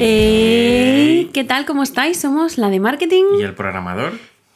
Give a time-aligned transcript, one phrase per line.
[0.00, 1.66] Eh, ¿Qué tal?
[1.66, 2.20] ¿Cómo estáis?
[2.20, 4.12] Somos la de marketing Y el programador.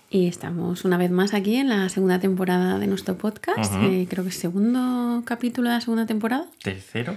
[0.09, 3.73] y estamos una vez más aquí en la segunda temporada de nuestro podcast.
[3.83, 6.47] Eh, creo que es segundo capítulo de la segunda temporada.
[6.63, 7.17] Tercero.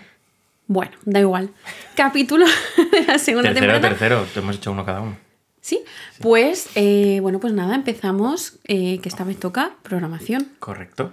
[0.67, 1.51] Bueno, da igual.
[1.95, 2.47] Capítulo
[2.91, 3.89] de la segunda Tercero, temporada.
[3.89, 4.25] tercero.
[4.33, 5.15] Te hemos hecho uno cada uno.
[5.61, 5.81] Sí,
[6.19, 10.47] pues eh, bueno, pues nada, empezamos, eh, que esta vez toca programación.
[10.57, 11.11] Correcto.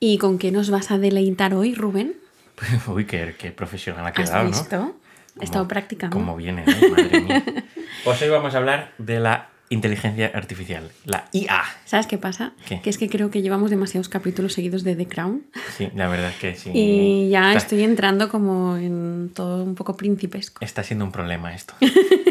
[0.00, 2.14] ¿Y con qué nos vas a deleitar hoy, Rubén?
[2.86, 4.94] Uy, qué, qué profesional ha ¿Has quedado, ¿no?
[5.40, 6.16] He estado practicando.
[6.16, 6.88] Como viene, ¿no?
[6.90, 7.44] Madre mía.
[8.04, 11.62] Pues hoy vamos a hablar de la inteligencia artificial, la IA.
[11.84, 12.52] ¿Sabes qué pasa?
[12.66, 12.80] ¿Qué?
[12.80, 15.42] Que es que creo que llevamos demasiados capítulos seguidos de The Crown.
[15.76, 16.70] Sí, la verdad es que sí.
[16.72, 20.64] Y ya está, estoy entrando como en todo un poco principesco.
[20.64, 21.74] está siendo un problema esto.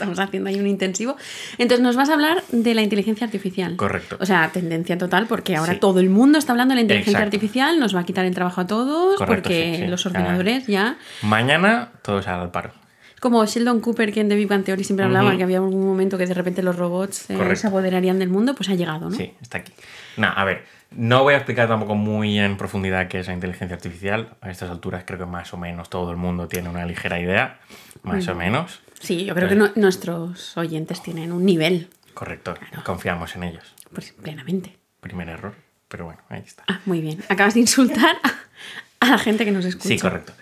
[0.00, 1.16] Estamos haciendo ahí un intensivo.
[1.58, 3.76] Entonces nos vas a hablar de la inteligencia artificial.
[3.76, 4.16] Correcto.
[4.18, 5.78] O sea, tendencia total, porque ahora Sí.
[5.78, 7.36] todo el mundo está hablando de la inteligencia Exacto.
[7.36, 9.88] artificial, nos va a quitar el trabajo a todos, Correcto, porque sí, sí.
[9.88, 10.96] los ordenadores ya...
[11.22, 12.72] Mañana todos al paro.
[13.20, 16.16] Como Sheldon Cooper, que en The Big Bang Theory siempre hablaba que había algún momento
[16.16, 19.14] que de repente los robots eh, se apoderarían del mundo, pues ha llegado, ¿no?
[19.16, 19.72] Sí, está aquí.
[20.16, 23.76] No, a ver, no voy a explicar tampoco muy en profundidad qué es la inteligencia
[23.76, 24.30] artificial.
[24.40, 27.58] A estas alturas creo que más o menos todo el mundo tiene una ligera idea,
[28.04, 28.80] más o menos.
[29.00, 33.74] Sí, yo creo que no- nuestros oyentes tienen un nivel, Correcto, confiamos en ellos.
[33.92, 34.76] pues plenamente.
[35.00, 35.54] Primer error,
[35.88, 36.62] pero bueno, ahí está.
[36.68, 37.22] Ah, muy bien.
[37.28, 38.16] Acabas de insultar
[39.00, 39.88] a la gente que nos escucha.
[39.88, 40.32] Sí, correcto.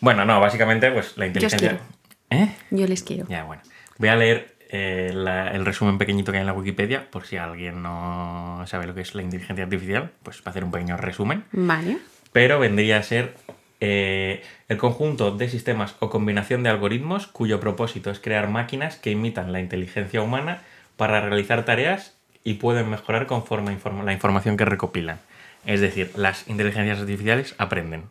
[0.00, 1.70] Bueno, no, básicamente, pues la inteligencia.
[1.70, 1.84] quiero.
[2.30, 2.54] ¿Eh?
[2.70, 3.26] Yo les quiero.
[3.28, 3.62] Ya, bueno.
[3.98, 7.36] Voy a leer eh, la- el resumen pequeñito que hay en la Wikipedia, por si
[7.36, 11.44] alguien no sabe lo que es la inteligencia artificial, pues para hacer un pequeño resumen.
[11.52, 11.98] Vale.
[12.32, 13.34] pero vendría a ser
[13.80, 19.10] eh, el conjunto de sistemas o combinación de algoritmos cuyo propósito es crear máquinas que
[19.10, 20.62] imitan la inteligencia humana
[20.96, 25.18] para realizar tareas y pueden mejorar conforme la información que recopilan.
[25.66, 28.04] Es decir, las inteligencias artificiales aprenden.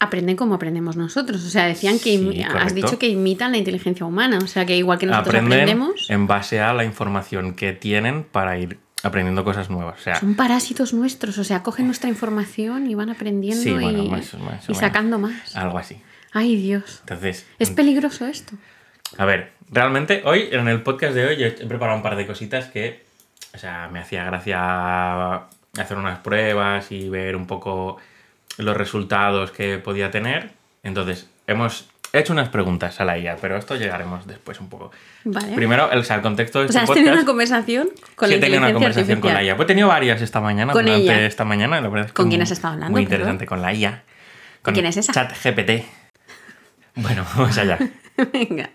[0.00, 1.44] Aprenden como aprendemos nosotros.
[1.44, 4.38] O sea, decían que Sí, has dicho que imitan la inteligencia humana.
[4.42, 8.24] O sea, que igual que nosotros Aprenden aprendemos, en base a la información que tienen
[8.24, 9.98] para ir aprendiendo cosas nuevas.
[10.00, 11.38] O sea, son parásitos nuestros.
[11.38, 15.18] O sea, cogen nuestra información y van aprendiendo Sí, bueno, y, más- más y sacando
[15.18, 15.56] más.
[15.56, 16.00] algo así.
[16.32, 16.98] Ay, Dios.
[17.00, 18.54] Entonces, Es peligroso esto.
[19.18, 22.26] A ver, realmente hoy, en el podcast de hoy, yo he preparado un par de
[22.26, 23.04] cositas que,
[23.54, 25.34] o sea, me hacía gracia
[25.78, 27.96] hacer unas pruebas y ver un poco
[28.58, 30.52] los resultados que podía tener.
[30.82, 34.90] Entonces, hemos hecho unas preguntas a la IA, pero esto llegaremos después un poco.
[35.24, 35.54] Vale.
[35.54, 36.98] Primero, el, o sea, el contexto de o este sea, has podcast.
[37.04, 39.42] tenido una conversación con sí, la he tenido una conversación con la.
[39.44, 39.56] IA.
[39.56, 41.26] Pues he tenido varias esta mañana, Con durante ella.
[41.26, 43.72] esta mañana, la verdad es que ¿Con quién has estado hablando, Muy interesante, con la
[43.72, 44.02] IA.
[44.62, 45.12] Con quién es esa?
[45.12, 45.84] ChatGPT.
[46.96, 47.78] Bueno, vamos allá.
[48.32, 48.70] Venga.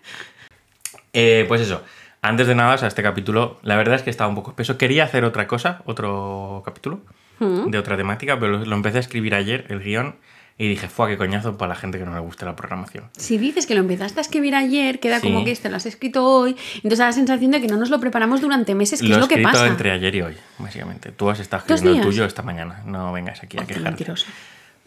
[1.14, 1.84] Eh, pues eso,
[2.22, 4.78] antes de nada, o sea, este capítulo, la verdad es que estaba un poco espeso.
[4.78, 7.02] Quería hacer otra cosa, otro capítulo
[7.38, 7.70] Mm.
[7.70, 10.16] de otra temática, pero lo, lo empecé a escribir ayer, el guion,
[10.58, 13.10] y dije, fue qué coñazo para la gente que no le guste la programación.
[13.18, 15.28] Si dices que lo empezaste a escribir ayer, queda Sí.
[15.28, 17.90] como que este lo has escrito hoy, entonces da la sensación de que no nos
[17.90, 19.68] lo preparamos durante meses, que lo es he lo que escrito pasa.
[19.68, 21.12] entre ayer y hoy, básicamente.
[21.12, 22.82] Tú has estado ¿Dos escribiendo el tuyo esta mañana.
[22.86, 23.90] No vengas aquí a quejarte.
[23.90, 24.26] mentiroso.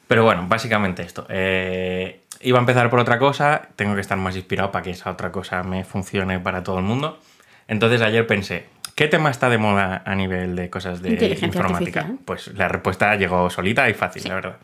[0.07, 1.27] Pero bueno, básicamente esto.
[1.29, 5.11] Eh, iba a empezar por otra cosa, tengo que estar más inspirado para que esa
[5.11, 7.21] otra cosa me funcione para todo el mundo.
[7.67, 8.65] Entonces ayer pensé,
[8.95, 12.01] ¿qué tema está de moda a nivel de cosas de Inteligencia informática?
[12.01, 12.25] artificial.
[12.25, 14.57] Pues la respuesta llegó solita y fácil, la verdad.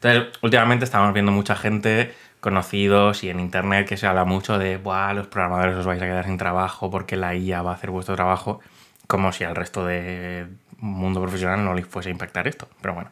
[0.00, 4.76] Entonces, últimamente estamos viendo mucha gente, conocidos y en internet que se habla mucho de,
[4.76, 7.90] Buah, los programadores os vais a quedar sin trabajo porque la IA va a hacer
[7.90, 8.60] vuestro trabajo,
[9.06, 12.68] como si al resto del mundo profesional no les fuese a impactar esto.
[12.80, 13.10] Pero bueno.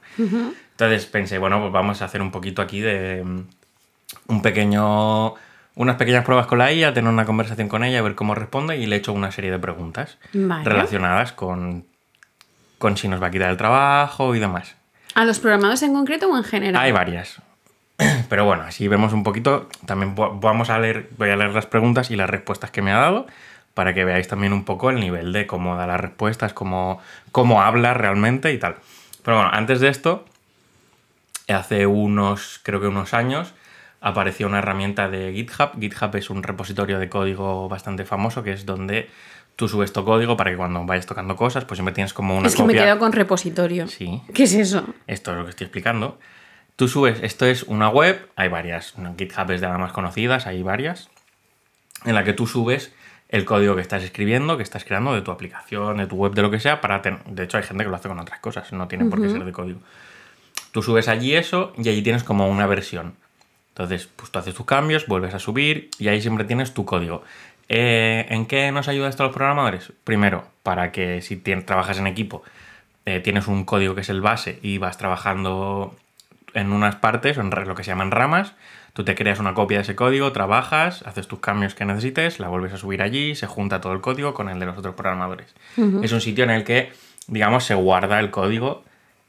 [0.70, 3.40] Entonces pensé, bueno, pues vamos a hacer un poquito aquí de mm,
[4.28, 5.34] un pequeño,
[5.74, 8.86] unas pequeñas pruebas con la IA, tener una conversación con ella, ver cómo responde y
[8.86, 10.64] le he hecho una serie de preguntas Vale.
[10.64, 11.86] relacionadas con,
[12.78, 14.75] con si nos va a quitar el trabajo y demás.
[15.16, 16.82] ¿A los programadores en concreto o en general?
[16.82, 17.40] Hay varias.
[18.28, 19.66] Pero bueno, así vemos un poquito.
[19.86, 22.98] También vamos a leer, voy a leer las preguntas y las respuestas que me ha
[22.98, 23.26] dado
[23.72, 27.00] para que veáis también un poco el nivel de cómo da las respuestas, cómo,
[27.32, 28.76] cómo habla realmente y tal.
[29.22, 30.26] Pero bueno, antes de esto,
[31.48, 33.54] hace unos, creo que unos años,
[34.02, 35.80] apareció una herramienta de GitHub.
[35.80, 39.08] GitHub es un repositorio de código bastante famoso que es donde
[39.56, 42.46] tú subes tu código para que cuando vayas tocando cosas, pues siempre tienes como una
[42.48, 43.88] es que me quedo con repositorio.
[43.88, 44.22] Sí.
[44.34, 44.86] ¿Qué es eso?
[45.06, 46.18] Esto es lo que estoy explicando.
[46.76, 50.62] Tú subes, esto es una web, hay varias, GitHub es de las más conocidas, hay
[50.62, 51.08] varias,
[52.04, 52.92] en la que tú subes
[53.30, 56.42] el código que estás escribiendo, que estás creando de tu aplicación, de tu web, de
[56.42, 58.70] lo que sea, para ten- De hecho, hay gente que lo hace con otras cosas,
[58.72, 59.80] no tiene por qué ser de código.
[60.70, 63.14] Tú subes allí eso y allí tienes como una versión.
[63.70, 67.22] Entonces, pues tú haces tus cambios, vuelves a subir y ahí siempre tienes tu código.
[67.68, 69.92] Eh, ¿En qué nos ayuda esto a los programadores?
[70.04, 72.42] Primero, para que si trabajas en equipo,
[73.04, 75.96] eh, tienes un código que es el base y vas trabajando
[76.54, 78.54] en unas partes, en lo que se llaman ramas,
[78.92, 82.48] tú te creas una copia de ese código, trabajas, haces tus cambios que necesites, la
[82.48, 85.54] vuelves a subir allí, se junta todo el código con el de los otros programadores.
[86.02, 86.92] Es un sitio en el que,
[87.26, 88.84] digamos, se guarda el código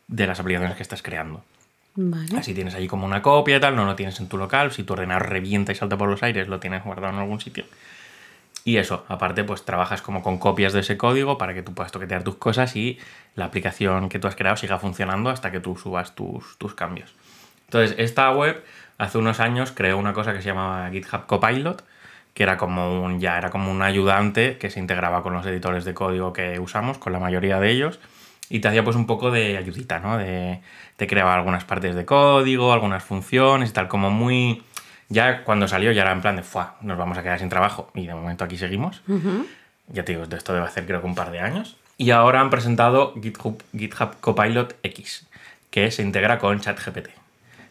[0.07, 1.43] de las aplicaciones que estás creando.
[1.95, 2.37] Vale.
[2.37, 4.71] Así tienes allí como una copia y tal, no lo tienes en tu local.
[4.71, 7.65] Si tu ordenador revienta y salta por los aires, lo tienes guardado en algún sitio.
[8.67, 11.93] Y eso, aparte, pues trabajas como con copias de ese código para que tú puedas
[11.93, 12.99] toquetear tus cosas y
[13.33, 17.15] la aplicación que tú has creado siga funcionando hasta que tú subas tus, tus cambios.
[17.67, 18.61] Entonces, esta web
[18.97, 21.85] hace unos años creó una cosa que se llamaba GitHub Copilot,
[22.33, 25.85] que era como un, ya era como un ayudante que se integraba con los editores
[25.85, 28.01] de código que usamos, con la mayoría de ellos,
[28.49, 30.17] y te hacía pues un poco de ayudita, ¿no?
[30.17, 30.59] De,
[30.97, 34.61] te creaba algunas partes de código, algunas funciones y tal, como muy...
[35.09, 36.75] Ya cuando salió ya era en plan de, ¡fuah!
[36.81, 37.91] Nos vamos a quedar sin trabajo.
[37.93, 39.01] Y de momento aquí seguimos.
[39.87, 41.77] Ya te digo, esto debe hacer creo que un par de años.
[41.97, 45.27] Y ahora han presentado GitHub, GitHub Copilot X,
[45.71, 47.09] que se integra con ChatGPT.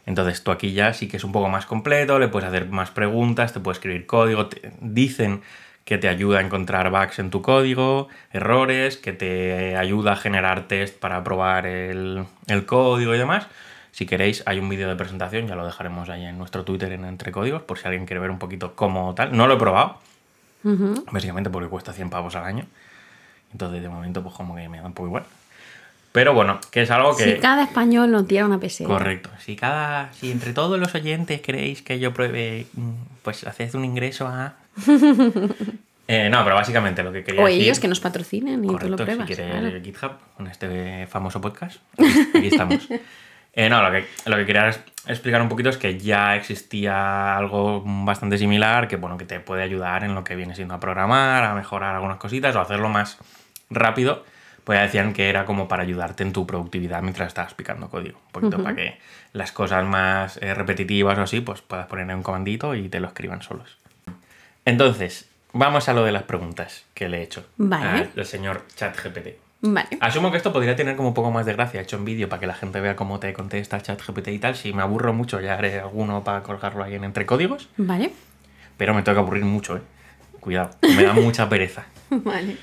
[0.06, 2.90] Entonces tú aquí ya sí que es un poco más completo, le puedes hacer más
[2.90, 5.42] preguntas, te puedes escribir código, te dicen
[5.84, 10.66] que te ayuda a encontrar bugs en tu código, errores, que te ayuda a generar
[10.66, 13.46] test para probar el, el código y demás.
[13.96, 17.06] Si queréis, hay un vídeo de presentación, ya lo dejaremos ahí en nuestro Twitter en
[17.06, 19.34] Entre Códigos, por si alguien quiere ver un poquito cómo tal.
[19.34, 19.96] No lo he probado,
[21.10, 22.66] básicamente porque cuesta 100 pavos al año.
[23.52, 25.24] Entonces, de momento, pues como que me da un poco igual.
[26.12, 27.36] Pero bueno, que es algo que...
[27.36, 28.86] Si cada español nos diera una peseta.
[28.86, 29.30] Correcto.
[29.38, 32.90] Si cada, si entre todos los oyentes queréis que yo pruebe, mm,
[33.22, 34.56] pues haced un ingreso a.
[36.08, 37.62] Eh, no, pero básicamente lo que quería O decir.
[37.62, 39.26] ellos que nos patrocinen y tú Correcto, lo pruebas.
[39.26, 39.82] si quieres claro.
[39.82, 41.78] GitHub con este famoso podcast,
[42.32, 42.86] aquí estamos.
[43.56, 44.68] Eh, no, lo que, lo que quería
[45.06, 49.62] explicar un poquito es que ya existía algo bastante similar que, bueno, que te puede
[49.62, 53.18] ayudar en lo que viene siendo a programar, a mejorar algunas cositas o hacerlo más
[53.70, 54.24] rápido.
[54.64, 58.18] Pues ya decían que era como para ayudarte en tu productividad mientras estabas picando código.
[58.26, 58.98] Un poquito para que
[59.32, 63.00] las cosas más eh, repetitivas o así, pues puedas poner en un comandito y te
[63.00, 63.78] lo escriban solos.
[64.64, 68.10] Entonces, vamos a lo de las preguntas que le he hecho Vale.
[68.16, 69.45] al señor ChatGPT.
[69.66, 69.88] Vale.
[70.00, 72.40] Asumo que esto podría tener como un poco más de gracia hecho en vídeo para
[72.40, 74.54] que la gente vea cómo te contesta ChatGPT y tal.
[74.56, 77.68] Si me aburro mucho, ya haré alguno para colgarlo ahí en entre códigos.
[77.76, 78.12] Vale.
[78.76, 79.80] Pero me tengo que aburrir mucho, ¿eh?
[80.40, 81.84] Cuidado, me da mucha pereza.
[82.10, 82.56] Vale.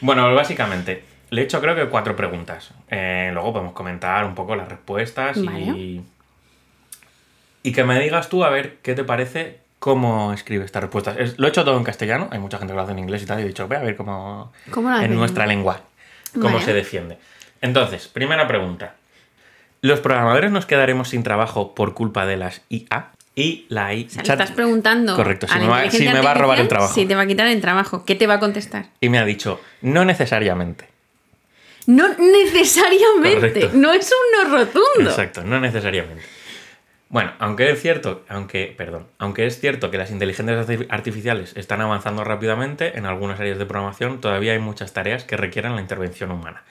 [0.00, 2.70] Bueno, básicamente, le he hecho creo que cuatro preguntas.
[2.90, 5.46] Eh, luego podemos comentar un poco las respuestas y.
[5.46, 6.00] Vale.
[7.62, 11.16] Y que me digas tú a ver qué te parece cómo escribe estas respuestas.
[11.18, 13.22] Es- lo he hecho todo en castellano, hay mucha gente que lo hace en inglés
[13.22, 14.52] y tal, y he dicho, voy a ver cómo.
[14.70, 15.80] ¿Cómo en nuestra lengua,
[16.30, 16.64] cómo Vale.
[16.64, 17.18] se defiende.
[17.60, 18.94] Entonces, primera pregunta.
[19.82, 23.10] ¿Los programadores nos quedaremos sin trabajo por culpa de las IA?
[23.34, 24.06] Y la I.
[24.06, 25.14] O sea, chat- estás preguntando.
[25.14, 26.94] Correcto, si me va- inteligencia si me va a robar el trabajo.
[26.94, 28.04] Si te va a quitar el trabajo.
[28.06, 28.86] ¿Qué te va a contestar?
[29.00, 30.88] Y me ha dicho, no necesariamente.
[31.86, 33.34] No necesariamente.
[33.34, 33.70] Correcto.
[33.74, 35.10] No es un no rotundo.
[35.10, 36.22] Exacto, no necesariamente.
[37.08, 41.80] Bueno, aunque es cierto, aunque, perdón, aunque es cierto que las inteligencias arti- artificiales están
[41.80, 46.32] avanzando rápidamente en algunas áreas de programación, todavía hay muchas tareas que requieren la intervención
[46.32, 46.64] humana.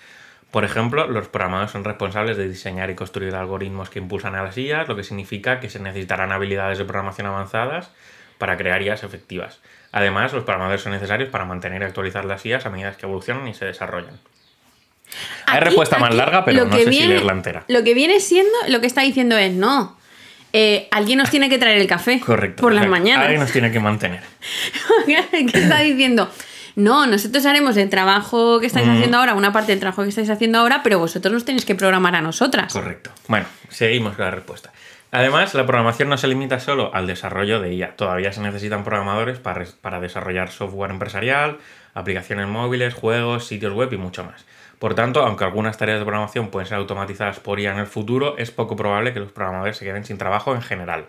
[0.52, 4.58] Por ejemplo, los programadores son responsables de diseñar y construir algoritmos que impulsan a las
[4.58, 7.90] IAs, lo que significa que se necesitarán habilidades de programación avanzadas
[8.38, 9.62] para crear IAs efectivas.
[9.94, 13.48] Además, los programadores son necesarios para mantener y actualizar las IAs a medida que evolucionan
[13.48, 14.20] y se desarrollan.
[15.46, 17.64] Hay Aquí- respuesta más larga, pero no sé si leerla entera.
[17.70, 19.98] Lo que viene siendo, lo que está diciendo es, no,
[20.58, 22.62] eh, alguien nos tiene que traer el café Correcto.
[22.62, 23.40] por las Alguien mañanas.
[23.40, 24.22] nos tiene que mantener.
[25.06, 25.20] ¿Qué
[25.54, 26.30] está diciendo?
[26.76, 30.30] No, nosotros haremos el trabajo que estáis haciendo ahora, una parte del trabajo que estáis
[30.30, 32.72] haciendo ahora, pero vosotros nos tenéis que programar a nosotras.
[32.74, 33.12] Correcto.
[33.28, 34.72] Bueno, seguimos con la respuesta.
[35.12, 37.96] Además, la programación no se limita solo al desarrollo de IA.
[37.96, 41.60] Todavía se necesitan programadores para, res- para desarrollar software empresarial,
[41.94, 44.46] aplicaciones móviles, juegos, sitios web y mucho más.
[44.80, 48.38] Por tanto, aunque algunas tareas de programación pueden ser automatizadas por IA en el futuro,
[48.38, 51.06] es poco probable que los programadores se queden sin trabajo en general.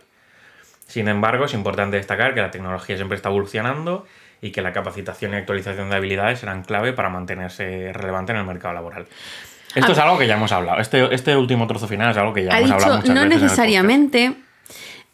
[0.86, 4.06] Sin embargo, es importante destacar que la tecnología siempre está evolucionando
[4.40, 8.44] y que la capacitación y actualización de habilidades serán clave para mantenerse relevante en el
[8.44, 9.06] mercado laboral.
[9.74, 10.80] Esto es algo que ya hemos hablado.
[10.80, 13.36] Este, este último trozo final es algo que ya ha hemos hablado muchas no veces.
[13.36, 14.36] el necesariamente.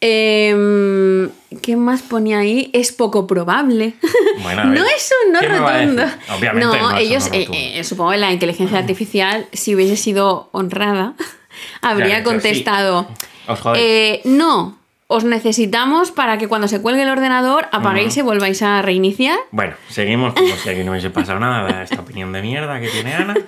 [0.05, 1.29] Em,
[1.61, 2.69] ¿Qué más pone ahí?
[2.73, 3.93] Es poco probable.
[4.41, 6.03] Bueno, no es un no ¿qué me va a rotundo.
[6.37, 9.95] Obviamente no es un ellos, no eh, eh, supongo que la inteligencia artificial, si hubiese
[9.95, 11.13] sido honrada,
[11.81, 13.07] habría contestado.
[13.47, 18.61] Os eh, No, os necesitamos para que cuando se cuelgue el ordenador apaguéis y volváis
[18.61, 19.39] a reiniciar.
[19.51, 23.13] Bueno, seguimos como si aquí no hubiese pasado nada esta opinión de mierda que tiene
[23.13, 23.35] Ana.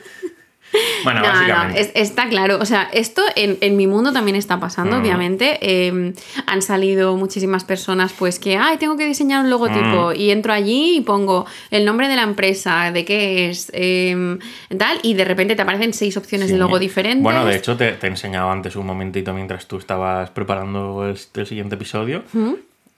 [1.03, 1.81] Bueno, No, no, básicamente.
[1.81, 2.57] es- está claro.
[2.59, 4.99] O sea, esto en, en mi mundo también está pasando, Mm.
[5.01, 5.57] obviamente.
[5.61, 6.13] Eh,
[6.47, 10.11] han salido muchísimas personas, pues que, ay, tengo que diseñar un logotipo.
[10.11, 10.15] Mm.
[10.19, 14.37] Y entro allí y pongo el nombre de la empresa, de qué es, eh,
[14.77, 14.99] tal.
[15.03, 17.23] Y de repente te aparecen seis opciones de logo diferentes.
[17.23, 21.17] Bueno, de hecho, te, te he enseñado antes un momentito mientras tú estabas preparando el,
[21.35, 22.23] el siguiente episodio.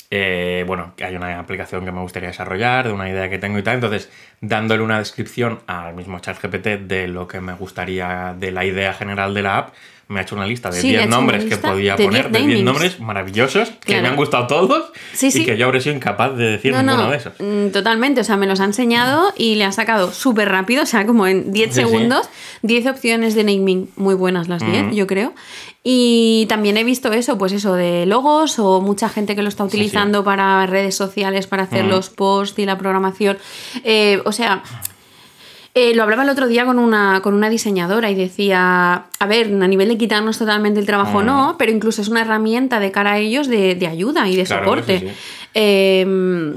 [0.09, 3.63] Eh, bueno, hay una aplicación que me gustaría desarrollar, de una idea que tengo y
[3.63, 3.75] tal.
[3.75, 4.09] Entonces,
[4.41, 9.33] dándole una descripción al mismo ChatGPT de lo que me gustaría, de la idea general
[9.33, 9.73] de la app,
[10.09, 11.95] me ha hecho una lista de Sí, le ha 10 hecho una nombres que podía
[11.95, 12.65] de poner, 10 de 10 namings.
[12.65, 14.01] nombres maravillosos, que Claro.
[14.03, 15.45] me han gustado todos Sí, y sí.
[15.45, 17.33] que yo habría sido incapaz de decir No, ninguno no, de esos.
[17.39, 18.21] mm, totalmente.
[18.21, 21.27] O sea, me los ha enseñado y le ha sacado súper rápido, o sea, como
[21.27, 21.87] en 10 Sí, sí.
[21.87, 22.29] segundos,
[22.61, 24.91] 10 opciones de naming, muy buenas las 10, Mm.
[24.93, 25.33] yo creo.
[25.83, 29.63] Y también he visto eso, pues eso, de logos o mucha gente que lo está
[29.63, 33.37] utilizando para redes sociales, para hacer los posts y la programación.
[33.85, 34.63] Eh, o sea,
[35.79, 39.46] eh, lo hablaba el otro día con una, con una diseñadora y decía, a ver,
[39.62, 41.25] a nivel de quitarnos totalmente el trabajo Mm.
[41.25, 44.43] no, pero incluso es una herramienta de cara a ellos de, de ayuda y de
[44.46, 45.00] Claro, soporte.
[45.00, 45.13] sí, sí.
[45.53, 46.53] Eh,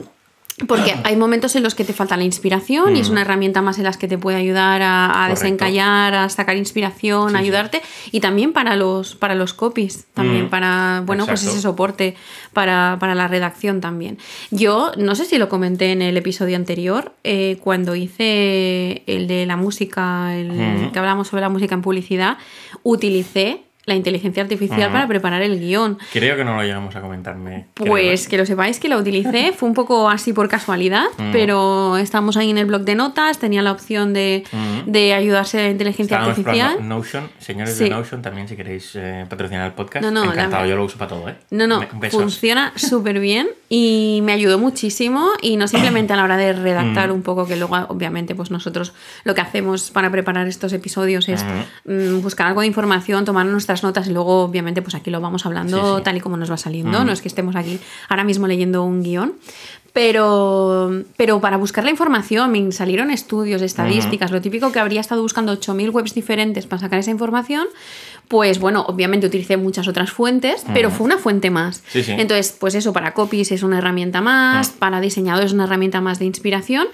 [0.66, 3.12] porque hay momentos en los que te falta la inspiración y es Mm.
[3.12, 7.34] una herramienta más en las que te puede ayudar a, desencallar, a sacar inspiración, Sí,
[7.34, 7.44] a sí.
[7.44, 7.82] ayudarte.
[8.12, 10.50] Y también para los, para los copies, también Mm.
[10.50, 12.14] para, bueno, pues ese soporte
[12.52, 14.18] para, para la redacción también.
[14.50, 19.46] Yo, no sé si lo comenté en el episodio anterior, eh, cuando hice el de
[19.46, 20.92] la música, el Mm.
[20.92, 22.36] que hablamos sobre la música en publicidad,
[22.82, 24.92] utilicé la inteligencia artificial Mm.
[24.92, 25.98] para preparar el guion.
[26.12, 27.66] Creo que no lo llegamos a comentarme.
[27.74, 31.32] Pues que lo sepáis que la utilicé, fue un poco así por casualidad, Mm.
[31.32, 34.90] pero estamos ahí en el blog de notas, tenía la opción de, Mm.
[34.90, 36.88] de ayudarse de la inteligencia Estábamos artificial.
[36.88, 37.84] Notion, señores Sí.
[37.84, 40.76] de Notion, también si queréis eh, patrocinar el podcast, No, no, la encantado, verdad- yo
[40.76, 41.36] lo uso para todo, ¿eh?
[41.50, 42.20] No, no, Be- Besos.
[42.22, 47.08] funciona súper bien y me ayudó muchísimo y no simplemente a la hora de redactar
[47.08, 47.12] Mm.
[47.14, 48.92] un poco, que luego obviamente pues nosotros
[49.24, 51.44] lo que hacemos para preparar estos episodios es
[52.22, 55.76] buscar algo de información, tomar nuestras notas y luego obviamente pues aquí lo vamos hablando
[55.94, 56.02] Sí, sí.
[56.04, 57.06] tal y como nos va saliendo, Mm.
[57.06, 59.34] no es que estemos aquí ahora mismo leyendo un guion.
[59.92, 65.22] Pero, pero para buscar la información me salieron estudios, estadísticas, lo típico que habría estado
[65.22, 67.66] buscando 8.000 webs diferentes para sacar esa información,
[68.28, 71.82] pues bueno, obviamente utilicé muchas otras fuentes, pero fue una fuente más.
[71.88, 72.12] Sí, sí.
[72.12, 76.20] Entonces, pues eso, para copies es una herramienta más, para diseñadores es una herramienta más
[76.20, 76.86] de inspiración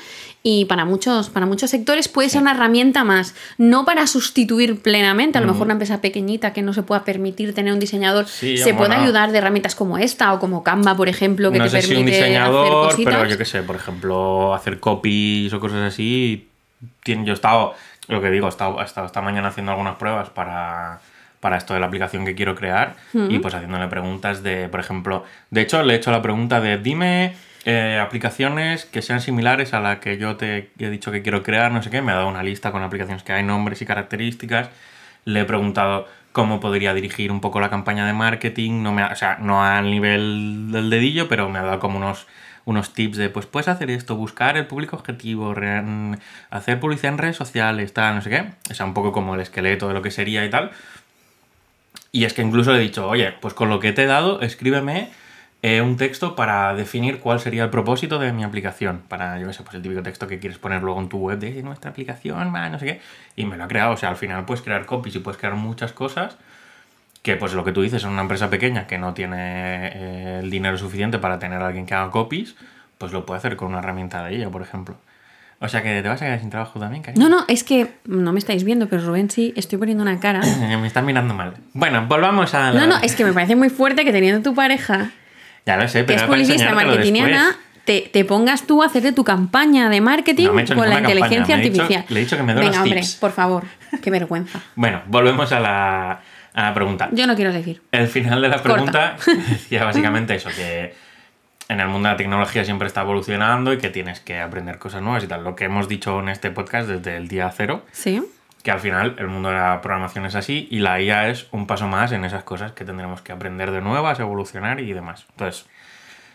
[0.49, 5.39] y para muchos, para muchos sectores puede ser una herramienta más, no para sustituir plenamente,
[5.39, 8.73] a lo mejor una empresa pequeñita que no se pueda permitir tener un diseñador, se
[8.75, 11.89] puede ayudar de herramientas como esta o como Canva, por ejemplo, que no te si
[11.89, 13.15] permite un diseñador, hacer cositas.
[13.15, 16.49] pero yo qué sé, por ejemplo, hacer copies o cosas así.
[17.05, 17.75] Yo he estado,
[18.09, 21.01] lo que digo, he estado, he estado esta mañana haciendo algunas pruebas para,
[21.41, 22.97] para esto de la aplicación que quiero crear
[23.31, 26.77] y pues haciéndole preguntas de, por ejemplo, de hecho le he hecho la pregunta de
[26.79, 31.43] dime eh, aplicaciones que sean similares a la que yo te he dicho que quiero
[31.43, 33.87] crear, no sé qué, me ha dado una lista con aplicaciones que hay nombres y
[33.87, 34.69] características,
[35.25, 39.09] le he preguntado cómo podría dirigir un poco la campaña de marketing, no me ha-
[39.13, 42.27] o sea, no al nivel del dedillo, pero me ha dado como unos,
[42.67, 45.55] unos tips de, pues puedes hacer esto, buscar el público objetivo,
[46.51, 49.41] hacer publicidad en redes sociales, tal, no sé qué, o sea, un poco como el
[49.41, 50.73] esqueleto de lo que sería y tal.
[52.13, 54.41] Y es que incluso le he dicho, oye, pues con lo que te he dado,
[54.41, 55.11] escríbeme
[55.63, 59.03] eh, un texto para definir cuál sería el propósito de mi aplicación.
[59.09, 61.39] Para, yo qué sé, pues el típico texto que quieres poner luego en tu web
[61.39, 63.01] de nuestra aplicación, va, no sé qué.
[63.37, 63.93] Y me lo ha creado.
[63.93, 66.37] O sea, al final puedes crear copies y puedes crear muchas cosas
[67.27, 70.49] que, pues lo que tú dices, en una empresa pequeña que no tiene eh, el
[70.49, 72.55] dinero suficiente para tener a alguien que haga copies,
[72.99, 74.95] pues lo puede hacer con una herramienta de ella, por ejemplo.
[75.59, 77.29] O sea que te vas a quedar sin trabajo también, cariño.
[77.29, 80.41] No, no, es que no me estáis viendo, pero Rubén sí, estoy poniendo una cara.
[80.61, 81.55] Me estás mirando mal.
[81.73, 82.81] Bueno, volvamos a la...
[82.81, 85.11] No, no, es que me parece muy fuerte que teniendo tu pareja,
[85.67, 89.89] Ya lo sé, que es publicista marketingiana, te, te pongas tú a hacerte tu campaña
[89.89, 92.05] de marketing No he con la campaña, inteligencia me he dicho- artificial.
[92.09, 93.65] le he dicho que me dé Venga, hombre, por favor,
[94.03, 94.61] qué vergüenza.
[94.77, 96.21] Bueno, volvemos a la,
[96.57, 97.09] a la pregunta.
[97.13, 97.83] Yo no quiero decir.
[97.93, 98.73] El final de la Corta.
[98.73, 99.17] pregunta
[99.51, 100.95] decía básicamente eso, que
[101.69, 105.03] en el mundo de la tecnología siempre está evolucionando y que tienes que aprender cosas
[105.03, 105.45] nuevas y tal.
[105.45, 108.23] Lo que hemos dicho en este podcast desde el día cero, Sí.
[108.63, 111.67] que al final el mundo de la programación es así y la IA es un
[111.67, 115.27] paso más en esas cosas que tendremos que aprender de nuevas, evolucionar y demás.
[115.31, 115.67] Entonces,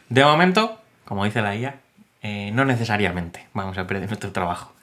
[0.10, 1.76] de momento, como dice la IA,
[2.22, 4.74] eh, no necesariamente vamos a perder nuestro trabajo.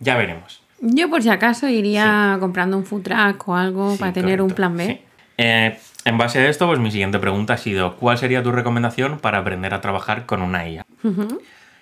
[0.00, 0.62] Ya veremos.
[0.80, 4.50] Yo por si acaso iría comprando un food truck o algo Sí, para tener un
[4.50, 4.86] plan B.
[4.86, 5.00] sí.
[5.38, 9.18] Eh, en base a esto, pues mi siguiente pregunta ha sido, ¿cuál sería tu recomendación
[9.18, 10.86] para aprender a trabajar con una IA?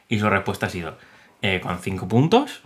[0.09, 0.97] Y su respuesta ha sido,
[1.43, 2.63] eh, con cinco puntos,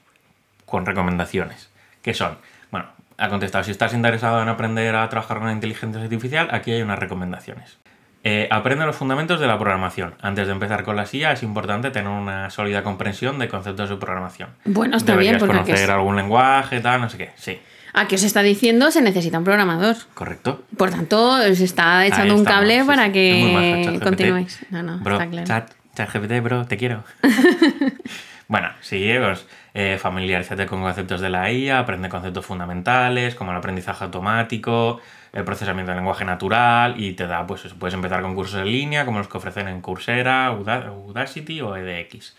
[0.66, 1.70] con recomendaciones,
[2.02, 2.38] que son,
[2.70, 2.86] bueno,
[3.18, 6.82] ha contestado, si estás interesado en aprender a trabajar con la inteligencia artificial, aquí hay
[6.82, 7.78] unas recomendaciones.
[8.22, 10.14] Eh, aprende los fundamentos de la programación.
[10.20, 13.96] Antes de empezar con la IA es importante tener una sólida comprensión de conceptos de
[13.96, 14.50] programación.
[14.66, 17.30] Bueno, está bien, porque conocer algún lenguaje, tal, no sé qué.
[17.36, 17.58] Sí.
[17.92, 19.96] Aquí os está diciendo se necesita un programador.
[20.14, 20.62] Correcto.
[20.76, 23.12] Por tanto, os está echando un cable sí, para sí.
[23.12, 24.66] Que continuéis.
[24.70, 25.46] No, no, Bro, está claro.
[25.46, 27.02] chat, ChatGPT, bro, te quiero.
[28.50, 33.56] bueno, sí, pues eh, familiarízate con conceptos de la IA, aprende conceptos fundamentales como el
[33.56, 35.00] aprendizaje automático,
[35.32, 38.66] el procesamiento del lenguaje natural y te da, pues eso, puedes empezar con cursos en
[38.72, 42.34] línea como los que ofrecen en Coursera, Uda- Udacity o edX.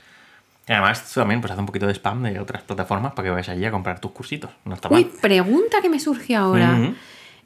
[0.68, 3.48] Y además también pues hace un poquito de spam de otras plataformas para que vayas
[3.48, 4.52] allí a comprar tus cursitos.
[4.66, 5.04] No está mal.
[5.06, 6.78] Uy, pregunta que me surge ahora.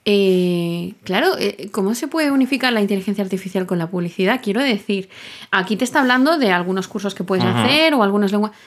[0.07, 4.39] Eh, claro, eh, ¿cómo se puede unificar la inteligencia artificial con la publicidad?
[4.41, 5.09] Quiero decir,
[5.49, 8.57] aquí te está hablando de algunos cursos que puedes hacer o algunos lenguajes.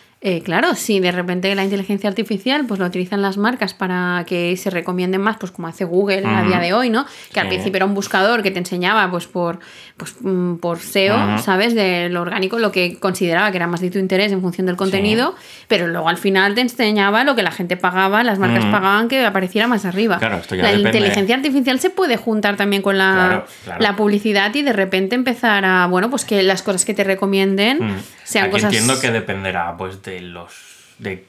[0.44, 4.68] Claro, si de repente la inteligencia artificial pues lo utilizan las marcas para que se
[4.70, 7.06] recomienden más, pues como hace Google a día de hoy, ¿no?
[7.32, 9.60] Que al principio era un buscador que te enseñaba pues por,
[9.96, 11.38] pues, mm, por SEO.
[11.38, 11.74] ¿sabes?
[11.74, 14.76] De lo orgánico, lo que consideraba que era más de tu interés en función del
[14.76, 15.34] contenido,
[15.68, 19.24] pero luego al final te enseñaba lo que la gente pagaba, las marcas pagaban que
[19.24, 20.18] apareciera más arriba.
[20.18, 20.98] Claro, esto ya la depende.
[20.98, 23.82] inteligencia artificial se puede juntar también con la, Claro, claro.
[23.82, 27.78] la publicidad y de repente empezar a, bueno, pues que las cosas que te recomienden
[27.78, 27.96] Mm.
[28.28, 28.72] Sean Aquí cosas...
[28.72, 30.52] entiendo que dependerá pues de los
[30.98, 31.24] de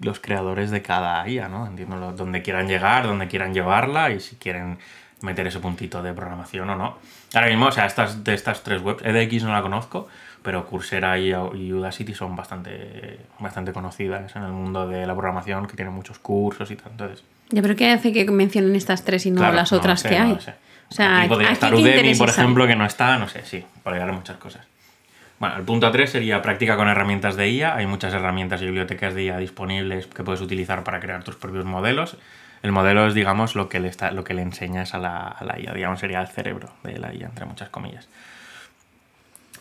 [0.00, 1.66] los creadores de cada IA, ¿no?
[1.66, 4.78] Entiendo dónde quieran llegar, dónde quieran llevarla y si quieren
[5.20, 6.98] meter ese puntito de programación o no.
[7.34, 10.08] Ahora mismo, o sea, estas, de estas tres webs, EDX no la conozco,
[10.42, 15.66] pero Coursera y, y Udacity son bastante, bastante conocidas en el mundo de la programación,
[15.66, 16.90] que tienen muchos cursos y tal.
[16.92, 20.00] Entonces, Ya, pero ¿qué hace que mencionen estas tres y no claro, las no otras
[20.00, 20.34] sé, que no hay?
[20.34, 20.54] lo sé.
[20.90, 23.64] O sea, Aquí podría ¿a estar Udemy, por ejemplo, que no está, no sé, sí,
[23.84, 24.66] podría haber muchas cosas.
[25.42, 27.74] Bueno, el punto 3 sería práctica con herramientas de IA.
[27.74, 31.64] Hay muchas herramientas y bibliotecas de IA disponibles que puedes utilizar para crear tus propios
[31.64, 32.16] modelos.
[32.62, 35.44] El modelo es, digamos, lo que le, está, lo que le enseñas a la, a
[35.44, 38.08] la IA, digamos, sería el cerebro de la IA, entre muchas comillas.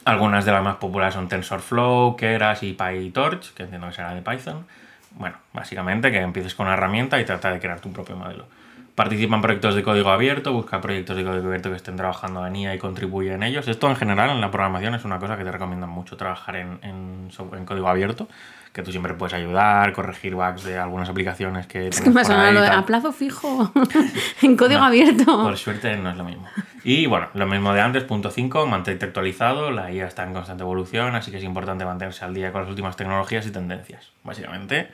[0.06, 4.22] Algunas de las más populares son TensorFlow, Keras y PyTorch, que entiendo que será de
[4.22, 4.68] Python.
[5.16, 8.46] Bueno, básicamente que empieces con una herramienta y trata de crear tu propio modelo.
[8.96, 12.56] Participa en proyectos de código abierto, busca proyectos de código abierto que estén trabajando en
[12.56, 13.68] IA y contribuye en ellos.
[13.68, 16.80] Esto en general en la programación es una cosa que te recomiendan mucho, trabajar en,
[16.82, 17.30] en,
[17.66, 18.28] código abierto,
[18.74, 21.88] que tú siempre puedes ayudar, corregir bugs de algunas aplicaciones que...
[21.88, 23.72] Es que me ha a plazo fijo,
[24.42, 25.26] en código No, abierto.
[25.26, 26.48] Por suerte no es lo mismo.
[26.84, 30.64] Y bueno, lo mismo de antes, punto 5, mantente actualizado, la IA está en constante
[30.64, 34.12] evolución, así que es importante mantenerse al día con las últimas tecnologías y tendencias.
[34.24, 34.90] Básicamente,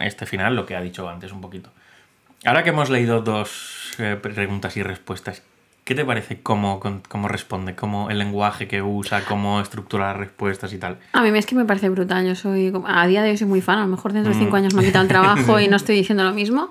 [0.00, 1.70] este final lo que ha dicho antes un poquito.
[2.44, 5.42] Ahora que hemos leído dos eh, preguntas y respuestas,
[5.84, 10.72] ¿qué te parece cómo, cómo responde, cómo el lenguaje que usa, cómo estructura las respuestas
[10.72, 10.98] y tal?
[11.12, 12.26] A mí es que me parece brutal.
[12.26, 12.72] Yo soy.
[12.86, 13.78] A día de hoy soy muy fan.
[13.78, 14.42] A lo mejor dentro de Mm.
[14.44, 16.70] cinco años me han quitado el trabajo y no estoy diciendo lo mismo.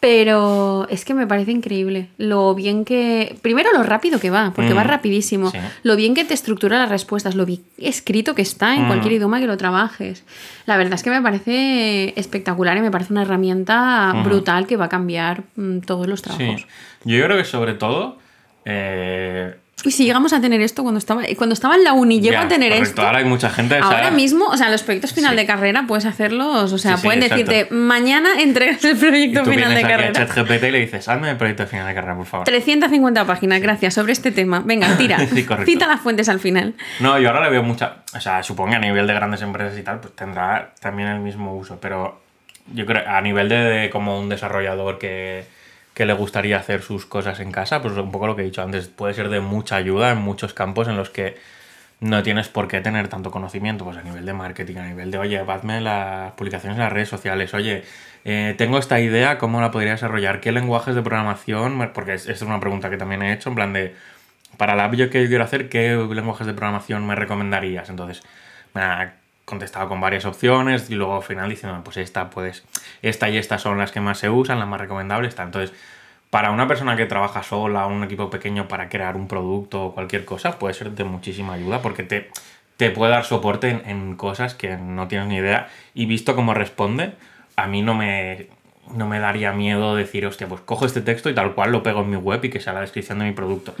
[0.00, 2.08] Pero es que me parece increíble.
[2.18, 3.36] Lo bien que.
[3.42, 4.86] Primero, lo rápido que va, porque va Mm.
[4.86, 5.50] rapidísimo.
[5.50, 5.58] Sí.
[5.82, 8.86] Lo bien que te estructura las respuestas, lo bien escrito que está en Mm.
[8.86, 10.24] cualquier idioma que lo trabajes.
[10.66, 14.84] La verdad es que me parece espectacular y me parece una herramienta brutal que va
[14.84, 16.60] a cambiar mm, todos los trabajos.
[16.60, 16.66] Sí.
[17.04, 18.18] Yo creo que sobre todo...
[18.64, 22.32] eh, Y si llegamos a tener esto cuando estaba, cuando estaba en la uni, llego
[22.32, 23.02] ya, a tener correcto, esto.
[23.06, 23.76] Ahora hay mucha gente...
[23.76, 25.36] sea, Ahora mismo, o sea, los proyectos final Sí.
[25.36, 27.44] de carrera puedes hacerlos, o sea, Sí, sí, pueden exacto.
[27.50, 30.12] decirte, mañana entregas el Y proyecto tú final de aquí a carrera.
[30.26, 32.44] ChatGPT y le dices, hazme el proyecto final de carrera, por favor.
[32.44, 34.62] 350 páginas, gracias, sobre este tema.
[34.64, 35.18] Venga, tira.
[35.64, 36.74] Cita las fuentes al final.
[36.98, 37.98] No, yo ahora le veo mucha.
[38.16, 41.20] O sea, supongo que a nivel de grandes empresas y tal, pues tendrá también el
[41.20, 41.78] mismo uso.
[41.80, 42.20] Pero
[42.74, 45.44] yo creo a nivel de, de como un desarrollador que,
[45.98, 48.62] que le gustaría hacer sus cosas en casa, pues un poco lo que he dicho
[48.62, 51.36] antes, puede ser de mucha ayuda en muchos campos en los que
[51.98, 55.18] no tienes por qué tener tanto conocimiento, pues a nivel de marketing, a nivel de,
[55.18, 57.82] oye, hazme las publicaciones en las redes sociales, oye,
[58.24, 60.40] eh, tengo esta idea, ¿cómo la podría desarrollar?
[60.40, 61.90] ¿Qué lenguajes de programación?
[61.92, 63.96] Porque es, es una pregunta que también he hecho, en plan de,
[64.56, 67.90] para la yo que quiero hacer, ¿qué lenguajes de programación me recomendarías?
[67.90, 68.22] Entonces,
[68.72, 68.82] me
[69.48, 72.64] contestado con varias opciones y luego al final diciendo, pues esta, pues,
[73.02, 75.46] esta y estas son las que más se usan, las más recomendables, tal.
[75.46, 75.76] Entonces,
[76.30, 80.24] para una persona que trabaja sola, un equipo pequeño para crear un producto o cualquier
[80.24, 82.30] cosa, puede ser de muchísima ayuda porque te,
[82.76, 85.68] te puede dar soporte en, en cosas que no tienes ni idea.
[85.94, 87.14] Y visto cómo responde,
[87.56, 88.48] a mí no me,
[88.94, 92.02] no me daría miedo decir, hostia, pues cojo este texto y tal cual lo pego
[92.02, 93.74] en mi web y que sea la descripción de mi producto.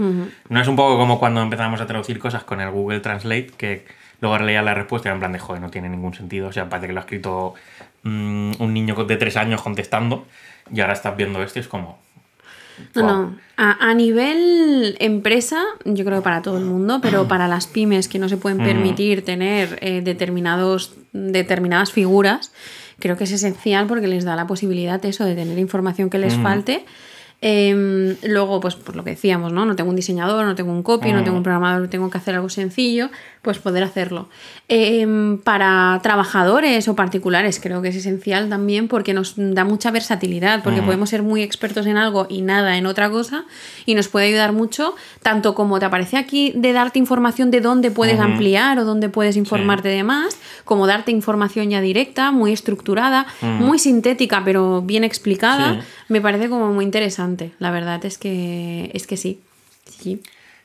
[0.48, 3.86] No es un poco como cuando empezamos a traducir cosas con el Google Translate, que
[4.20, 6.48] luego leía la respuesta y era en plan de, joder, no tiene ningún sentido.
[6.48, 7.54] O sea, parece que lo ha escrito
[8.02, 10.26] mm, un niño de tres años contestando
[10.72, 11.98] y ahora estás viendo esto y es como...
[12.94, 13.10] No, wow.
[13.10, 13.38] no.
[13.56, 18.06] A, a nivel empresa, yo creo que para todo el mundo, pero para las pymes
[18.06, 22.52] que no se pueden permitir tener eh, determinados, determinadas figuras,
[23.00, 26.34] creo que es esencial porque les da la posibilidad eso de tener información que les
[26.36, 26.84] falte.
[27.40, 29.64] Em, luego, pues por lo que decíamos, ¿no?
[29.64, 32.34] No tengo un diseñador, no tengo un copy, no tengo un programador, tengo que hacer
[32.34, 33.10] algo sencillo,
[33.42, 34.28] pues poder hacerlo.
[34.66, 40.64] Em, para trabajadores o particulares creo que es esencial también porque nos da mucha versatilidad,
[40.64, 43.44] porque podemos ser muy expertos en algo y nada en otra cosa
[43.86, 47.92] y nos puede ayudar mucho, tanto como te aparece aquí de darte información de dónde
[47.92, 53.26] puedes ampliar o dónde puedes informarte de más, como darte información ya directa, muy estructurada,
[53.42, 57.27] muy sintética pero bien explicada, me parece como muy interesante.
[57.58, 59.40] La verdad es que, es que sí.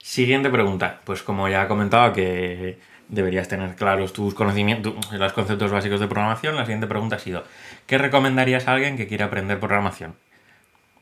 [0.01, 1.01] Siguiente pregunta.
[1.03, 2.77] Pues como ya he comentado que
[3.09, 7.43] deberías tener claros tus conocimientos, los conceptos básicos de programación, la siguiente pregunta ha sido,
[7.87, 10.15] ¿qué recomendarías a alguien que quiera aprender programación?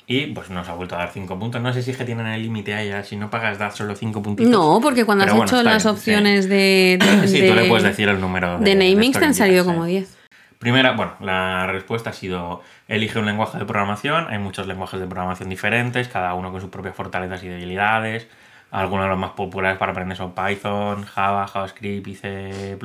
[0.07, 1.61] Y pues nos ha vuelto a dar 5 puntos.
[1.61, 4.21] No sé si es que tienen el límite a Si no pagas, da solo 5
[4.21, 4.45] puntos.
[4.45, 8.59] No, porque cuando has hecho las opciones de, Sí, tú le puedes decir el número.
[8.59, 10.20] De, de namings te han salido como 10.
[10.61, 14.27] Primera, bueno, la respuesta ha sido elige un lenguaje de programación.
[14.29, 18.27] Hay muchos lenguajes de programación diferentes, cada uno con sus propias fortalezas y debilidades.
[18.69, 22.77] Algunos de los más populares para aprender son Python, Java, JavaScript y C++,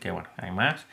[0.00, 0.84] que bueno, hay más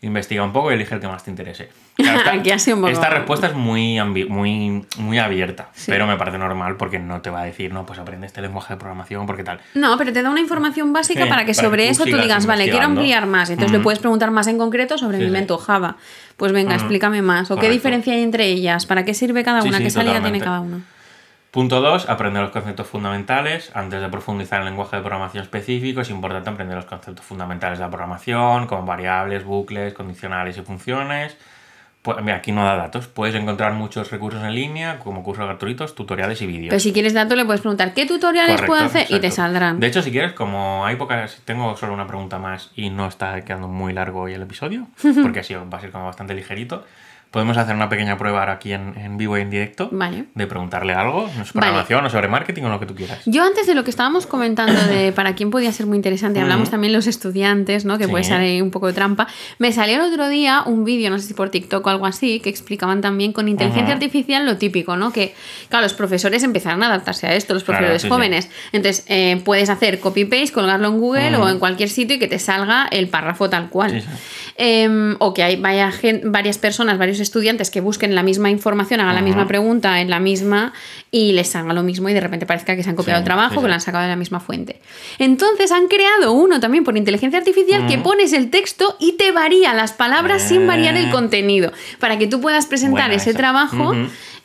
[0.00, 1.70] investiga un poco y elige el que más te interese.
[1.98, 7.40] Esta, respuesta es muy, muy, muy abierta, pero me parece normal porque no te va
[7.40, 9.60] a decir, no, pues aprende este lenguaje de programación porque tal.
[9.74, 12.86] No, pero te da una información básica para que sobre eso tú digas, vale, quiero
[12.86, 13.50] ampliar más.
[13.50, 15.96] Entonces le puedes preguntar más en concreto sobre mi mento Java.
[16.36, 17.50] Pues venga, explícame más.
[17.50, 18.86] ¿O qué diferencia hay entre ellas?
[18.86, 19.78] ¿Para qué sirve cada una?
[19.78, 20.80] ¿Qué salida tiene cada una?
[21.50, 22.10] Punto 2.
[22.10, 23.72] Aprender los conceptos fundamentales.
[23.74, 27.78] Antes de profundizar en el lenguaje de programación específico, es importante aprender los conceptos fundamentales
[27.78, 31.36] de la programación, como variables, bucles, condicionales y funciones.
[32.02, 33.08] Pues, mira, aquí no da datos.
[33.08, 36.70] Puedes encontrar muchos recursos en línea, como cursos gratuitos, tutoriales y vídeos.
[36.70, 39.80] Pero si quieres datos, le puedes preguntar qué tutoriales puedo hacer y te saldrán.
[39.80, 43.40] De hecho, si quieres, como hay pocas, tengo solo una pregunta más y no está
[43.42, 44.86] quedando muy largo hoy el episodio,
[45.22, 46.84] porque así va a ser como bastante ligerito
[47.30, 49.90] podemos hacer una pequeña prueba ahora aquí en, vivo y en directo.
[50.34, 53.20] De preguntarle algo, sobre programación o sobre marketing o lo que tú quieras.
[53.26, 56.70] Yo antes de lo que estábamos comentando de para quién podía ser muy interesante, hablamos
[56.70, 57.98] también los estudiantes, ¿no?
[57.98, 59.26] Que puede ser un poco de trampa.
[59.58, 62.40] Me salió el otro día un vídeo, no sé si por TikTok o algo así,
[62.40, 65.12] que explicaban también con inteligencia artificial lo típico, ¿no?
[65.12, 65.34] Que,
[65.68, 68.48] claro, los profesores empezaron a adaptarse a esto, los profesores jóvenes.
[68.72, 72.38] Entonces, eh, puedes hacer copy-paste, colgarlo en Google o en cualquier sitio y que te
[72.38, 74.02] salga el párrafo tal cual.
[74.56, 75.92] Em, o que hay vaya
[76.24, 80.20] varias personas, varios estudiantes que busquen la misma información, hagan la misma pregunta en la
[80.20, 80.72] misma
[81.10, 83.60] y les salga lo mismo y de repente parezca que se han copiado el trabajo,
[83.60, 84.80] que lo han sacado de la misma fuente.
[85.18, 89.74] Entonces han creado uno también por inteligencia artificial que pones el texto y te varía
[89.74, 91.10] las palabras sin variar el eh.
[91.10, 93.94] contenido, para que tú puedas presentar ese trabajo.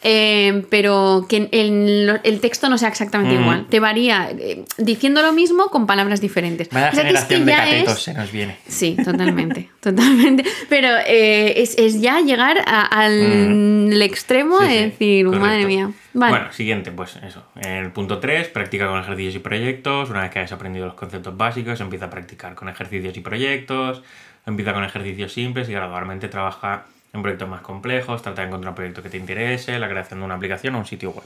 [0.06, 3.68] Eh, pero que el, texto no sea exactamente igual.
[3.70, 6.70] Te varía eh, diciendo lo mismo con palabras diferentes.
[6.70, 8.58] Vaya generación de catetos se nos viene.
[8.68, 10.44] Sí, totalmente, totalmente.
[10.68, 15.92] Pero eh, es, ya llegar al extremo de decir, madre mía.
[16.14, 17.46] Bueno, siguiente, pues eso.
[17.56, 20.10] En el punto 3, practica con ejercicios y proyectos.
[20.10, 24.04] Una vez que hayas aprendido los conceptos básicos, empieza a practicar con ejercicios y proyectos.
[24.46, 28.76] Empieza con ejercicios simples y gradualmente trabaja en proyectos más complejos, trata de encontrar un
[28.76, 31.26] proyecto que te interese, la creación de una aplicación o un sitio web.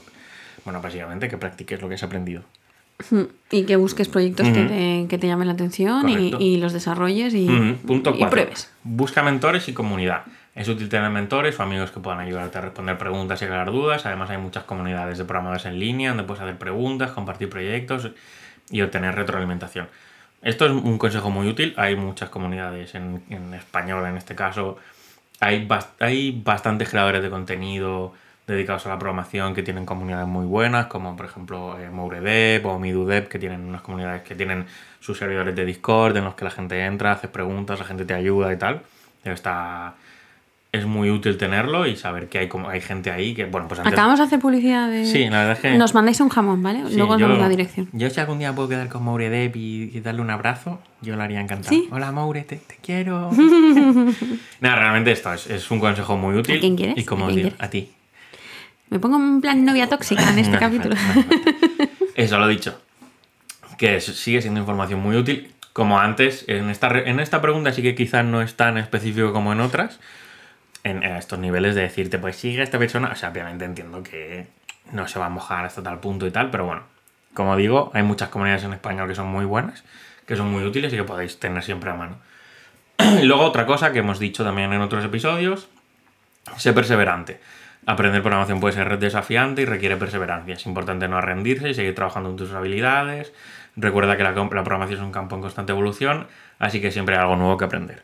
[0.64, 2.42] Bueno, básicamente que practiques lo que has aprendido.
[3.10, 3.22] Hmm.
[3.50, 7.46] Y que busques proyectos que, te, llamen la atención y, los desarrolles y,
[7.86, 8.70] Punto pruebes.
[8.82, 10.24] Busca mentores y comunidad.
[10.54, 14.04] Es útil tener mentores o amigos que puedan ayudarte a responder preguntas y aclarar dudas.
[14.04, 18.10] Además, hay muchas comunidades de programadores en línea donde puedes hacer preguntas, compartir proyectos
[18.68, 19.86] y obtener retroalimentación.
[20.42, 21.74] Esto es un consejo muy útil.
[21.76, 24.78] Hay muchas comunidades en, en español, en este caso,
[25.40, 25.68] hay,
[26.00, 28.12] hay bastantes creadores de contenido
[28.46, 32.78] dedicados a la programación que tienen comunidades muy buenas, como por ejemplo eh, MoureDev o
[32.78, 34.66] MiduDev, que tienen unas comunidades que tienen
[35.00, 38.14] sus servidores de Discord en los que la gente entra, hace preguntas, la gente te
[38.14, 38.82] ayuda y tal.
[39.22, 39.96] Está,
[40.70, 43.80] es muy útil tenerlo y saber que hay como hay gente ahí que bueno pues
[43.80, 46.80] acabamos de hacer publicidad de sí la verdad es que nos mandáis un jamón vale
[46.90, 47.88] luego os damos la dirección.
[47.92, 51.22] yo si algún día puedo quedar con Maure Depp y, darle un abrazo yo lo
[51.22, 51.76] haría encantado.
[51.92, 53.30] Hola Maure te, quiero.
[54.60, 56.98] Nada realmente esto es, un consejo muy útil ¿A quién quieres?
[56.98, 57.92] y como ¿A, a ti.
[58.90, 60.96] Me pongo en plan novia tóxica en este capítulo.
[62.14, 62.80] eso lo he dicho
[63.78, 67.94] que sigue siendo información muy útil como antes en esta en esta pregunta sí que
[67.94, 70.00] quizás no es tan específico como en otras
[70.88, 73.10] en, estos niveles de decirte, pues sigue a esta persona.
[73.12, 74.46] O sea, obviamente entiendo que
[74.92, 76.82] no se va a mojar hasta tal punto y tal, pero bueno,
[77.34, 79.84] como digo, hay muchas comunidades en español que son muy buenas,
[80.26, 82.18] que son muy útiles y que podéis tener siempre a mano.
[82.98, 85.68] y luego otra cosa que hemos dicho también en otros episodios,
[86.56, 87.40] sé perseverante.
[87.86, 90.54] Aprender programación puede ser desafiante y requiere perseverancia.
[90.54, 93.32] Es importante no rendirse y seguir trabajando en tus habilidades.
[93.76, 96.26] Recuerda que la, la programación es un campo en constante evolución,
[96.58, 98.02] así que siempre hay algo nuevo que aprender.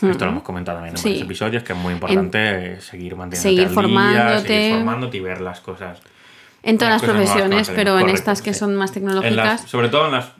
[0.00, 3.66] Esto lo hemos comentado también en varios episodios, que es muy importante seguir manteniéndote seguir
[3.68, 4.48] al formándote.
[4.48, 5.98] seguir formándote y ver las cosas
[6.62, 8.58] En todas las van profesiones, pero en estas que sí.
[8.60, 9.36] son más En tecnológicas.
[9.36, 10.32] las- sobre todo en las.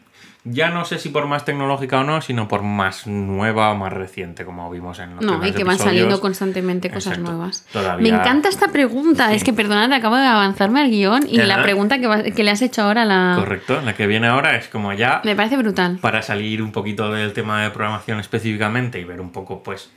[0.44, 3.92] Ya no sé si por más tecnológica o no, sino por más nueva o más
[3.92, 7.30] reciente, como vimos en los No, y que van saliendo constantemente cosas Exacto.
[7.30, 7.64] nuevas.
[7.72, 9.32] Todavía- Me encanta esta pregunta.
[9.32, 12.50] Es que, perdonad, acabo de avanzarme al guion y la pregunta que, va- que le
[12.50, 13.36] has hecho ahora la...
[13.38, 15.98] Correcto, la que viene ahora es como ya Me parece brutal.
[16.00, 19.90] para salir un poquito del tema de programación específicamente y ver un poco, pues,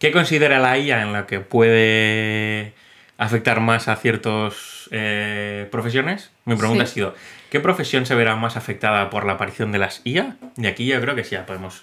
[0.00, 2.74] qué considera la IA en la que puede
[3.18, 4.88] afectar más a ciertas
[5.70, 6.32] profesiones.
[6.44, 6.90] Mi pregunta Sí.
[6.90, 7.14] ha sido,
[7.50, 10.36] ¿qué profesión se verá más afectada por la aparición de las IA?
[10.56, 11.82] Y aquí yo creo que sí, ya podemos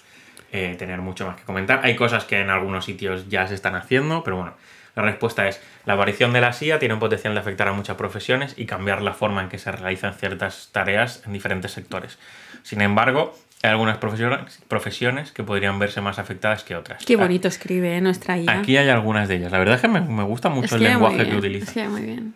[0.52, 1.80] eh, tener mucho más que comentar.
[1.84, 4.54] Hay cosas que en algunos sitios ya se están haciendo, pero bueno,
[4.96, 7.96] la respuesta es, la aparición de la IA tiene un potencial de afectar a muchas
[7.96, 12.18] profesiones y cambiar la forma en que se realizan ciertas tareas en diferentes sectores.
[12.62, 17.04] Sin embargo, hay algunas profesiones, profesiones que podrían verse más afectadas que otras.
[17.04, 18.00] Qué bonito escribe ¿eh?
[18.00, 18.50] nuestra IA.
[18.50, 19.52] Aquí hay algunas de ellas.
[19.52, 21.88] La verdad es que me, me gusta mucho el lenguaje que utiliza.
[21.88, 22.34] muy bien.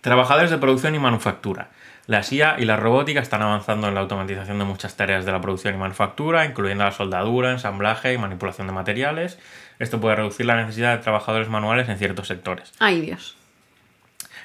[0.00, 1.70] Trabajadores de producción y manufactura.
[2.06, 5.40] La IA y la robótica están avanzando en la automatización de muchas tareas de la
[5.40, 9.38] producción y manufactura, incluyendo la soldadura, ensamblaje y manipulación de materiales.
[9.78, 12.72] Esto puede reducir la necesidad de trabajadores manuales en ciertos sectores.
[12.78, 13.36] Ay, Dios.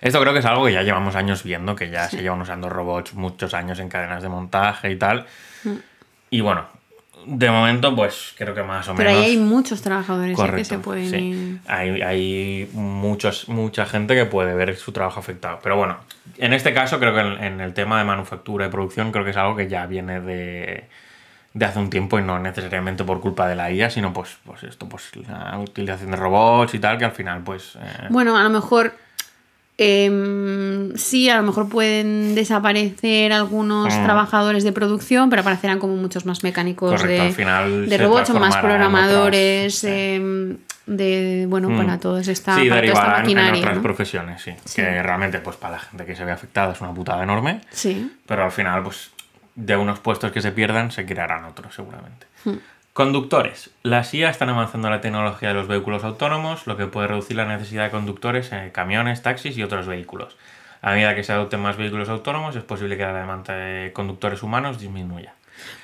[0.02, 2.70] Esto creo que es algo que ya llevamos años viendo, que ya se llevan usando
[2.70, 5.26] robots muchos años en cadenas de montaje y tal.
[5.66, 5.76] Mm.
[6.30, 6.68] Y bueno,
[7.26, 9.26] de momento pues creo que más o Pero menos...
[9.26, 10.36] ahí hay muchos trabajadores ¿eh?
[10.36, 11.16] que Correcto, se pueden sí.
[11.18, 15.60] ir- Hay, hay muchos, mucha gente que puede ver su trabajo afectado.
[15.62, 15.98] Pero bueno,
[16.38, 19.32] en este caso creo que en, en el tema de manufactura y producción creo que
[19.32, 20.86] es algo que ya viene de,
[21.54, 24.64] de hace un tiempo y no necesariamente por culpa de la IA, sino pues, pues
[24.64, 27.76] esto, pues la utilización de robots y tal, que al final pues...
[27.76, 28.94] eh, Bueno, a lo mejor
[29.82, 34.04] em, sí, a lo mejor pueden desaparecer algunos Mm.
[34.04, 38.04] trabajadores de producción, pero aparecerán como muchos más mecánicos Correcto, de, al final de se
[38.04, 41.78] robots o más programadores, otras, em, de bueno, Mm.
[41.78, 43.82] para todos esta, sí, para toda esta derivarán en otras ¿no?
[43.82, 44.52] profesiones, sí.
[44.66, 44.76] Sí.
[44.82, 47.62] Que realmente pues para la gente que se ve afectada es una putada enorme.
[47.72, 48.12] Sí.
[48.26, 49.12] Pero al final, pues,
[49.56, 52.26] de unos puestos que se pierdan, se crearán otros, seguramente.
[52.44, 52.58] Hmm.
[53.00, 53.70] Conductores.
[53.82, 57.38] Las IA están avanzando en la tecnología de los vehículos autónomos, lo que puede reducir
[57.38, 60.36] la necesidad de conductores en camiones, taxis y otros vehículos.
[60.82, 64.44] A medida que se adopten más vehículos autónomos, es posible que la demanda de conductores
[64.44, 65.34] humanos disminuya.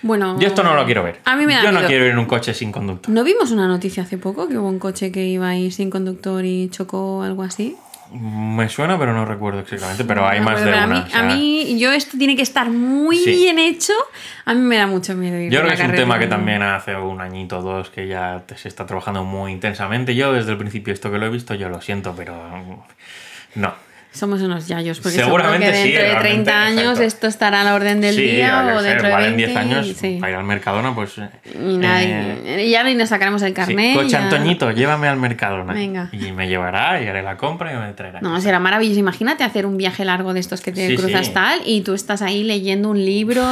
[0.01, 1.21] Bueno, Yo esto no lo quiero ver.
[1.23, 3.09] A mí me da Yo no quiero ir en un coche sin conductor.
[3.13, 6.43] ¿No vimos una noticia hace poco que hubo un coche que iba ahí sin conductor
[6.43, 7.77] y chocó algo así?
[8.11, 10.03] Me suena, pero no recuerdo exactamente.
[10.05, 10.85] Pero hay No más de una.
[10.87, 13.31] pero o sea, A mí, yo esto tiene que estar muy Sí.
[13.31, 13.93] bien hecho.
[14.45, 16.61] A mí me da mucho miedo ir Yo creo que es un tema que también
[16.61, 20.15] hace un añito o dos que ya se está trabajando muy intensamente.
[20.15, 23.84] Yo desde el principio esto que lo he visto, yo lo siento, pero mm, no.
[24.15, 27.03] Somos unos yayos, porque Seguramente seguro que sí, dentro de realmente, 30 años exacto.
[27.03, 29.57] esto estará a la orden del sí, día o dentro de igual 20 en 10
[29.57, 30.17] años sí.
[30.21, 31.17] para ir al Mercadona, pues...
[31.17, 33.95] eh, Y nadie- ya ni nos sacaremos el carnet.
[33.95, 35.73] coche ya- Antoñito, llévame al Mercadona.
[35.73, 36.09] Venga.
[36.13, 38.21] Y me llevará y haré la compra y me traerá.
[38.21, 38.99] No, será maravilloso.
[38.99, 42.43] Imagínate hacer un viaje largo de estos que te cruzas tal y tú estás ahí
[42.43, 43.43] leyendo un libro,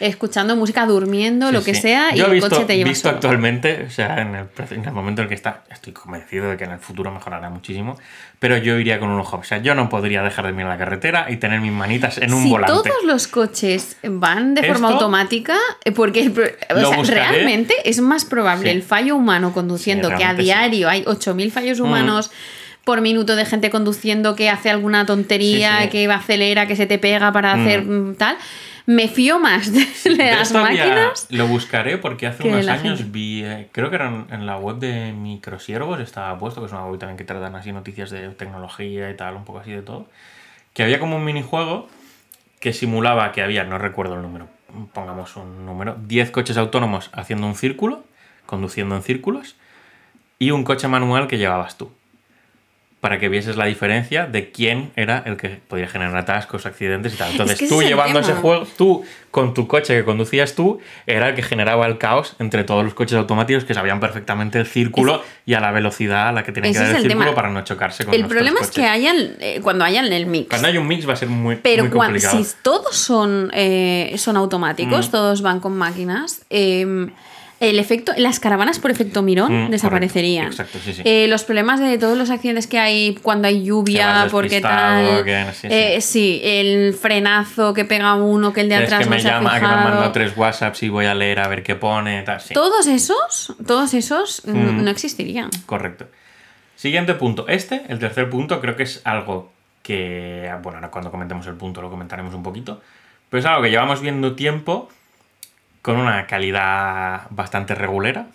[0.00, 1.82] escuchando música, durmiendo, Sí, lo que sí.
[1.82, 3.16] sea, y el coche te lleva visto solo.
[3.16, 6.48] actualmente, o sea, en el, pre- en el momento en el que está, estoy convencido
[6.50, 7.98] de que en el futuro mejorará muchísimo,
[8.38, 9.36] pero yo iría con un ojo.
[9.38, 12.32] O sea, yo no podría dejar de mirar la carretera y tener mis manitas en
[12.32, 12.72] un si volante.
[12.72, 16.28] todos los coches van de forma automática, eh, porque
[16.74, 18.76] o sea, realmente es más probable Sí.
[18.76, 22.30] el fallo humano conduciendo que a diario hay 8.000 fallos humanos
[22.84, 25.90] por minuto de gente conduciendo que hace alguna tontería, Sí, sí.
[25.90, 28.36] que acelera, que se te pega para hacer mm, tal.
[28.90, 31.28] Me fío más de, de las máquinas.
[31.30, 33.12] lo buscaré porque hace unos años gente.
[33.12, 36.72] vi, eh, creo que era en, en la web de Microsiervos, estaba puesto, que es
[36.72, 39.82] una web también que tratan así noticias de tecnología y tal, un poco así de
[39.82, 40.08] todo,
[40.74, 41.88] que había como un minijuego
[42.58, 44.48] que simulaba que había, no recuerdo el número,
[44.92, 48.02] pongamos un número, 10 coches autónomos haciendo un círculo,
[48.44, 49.54] conduciendo en círculos,
[50.40, 51.92] y un coche manual que llevabas tú.
[53.00, 57.16] Para que vieses la diferencia de quién era el que podía generar atascos, accidentes y
[57.16, 57.30] tal.
[57.30, 61.34] Entonces, que tú llevando ese juego, tú con tu coche que conducías tú, era el
[61.34, 65.54] que generaba el caos entre todos los coches automáticos que sabían perfectamente el círculo y
[65.54, 67.34] a la velocidad a la que tenían que dar el, el círculo tema.
[67.34, 70.48] para no chocarse con El problema es que hayan, eh, cuando hayan el mix.
[70.50, 72.44] Cuando hay un mix va a ser muy, Pero muy complicado.
[72.44, 75.10] si todos son, eh, son automáticos, Mm.
[75.10, 77.08] todos van con máquinas, eh,
[77.60, 80.46] el efecto, las caravanas por efecto mirón Mm, desaparecerían.
[80.46, 80.62] correcto.
[80.62, 81.02] Exacto, sí, sí.
[81.04, 85.22] Eh, los problemas de todos los accidentes que hay cuando hay Que lluvia, porque tal.
[85.24, 85.68] que sí.
[85.70, 89.22] eh, sí, el frenazo que pega uno, que el de es atrás que no me
[89.22, 92.22] llama, que me mandado tres WhatsApps y voy a leer a ver qué pone.
[92.22, 92.40] Tal.
[92.54, 94.82] Todos esos, todos esos Mm.
[94.82, 95.50] no existirían.
[95.66, 96.06] correcto.
[96.76, 97.46] Siguiente punto.
[97.46, 100.50] Este, el tercer punto, creo que es algo que.
[100.62, 102.80] Bueno, ahora cuando comentemos el punto lo comentaremos un poquito.
[103.28, 104.88] Pero es algo que llevamos viendo tiempo
[105.82, 108.26] con una calidad bastante regulera.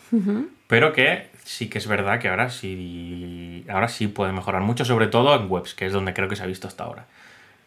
[0.68, 3.66] Pero que sí que es verdad que ahora sí.
[3.70, 6.44] Ahora sí puede mejorar mucho, sobre todo en webs, que es donde creo que se
[6.44, 7.06] ha visto hasta ahora.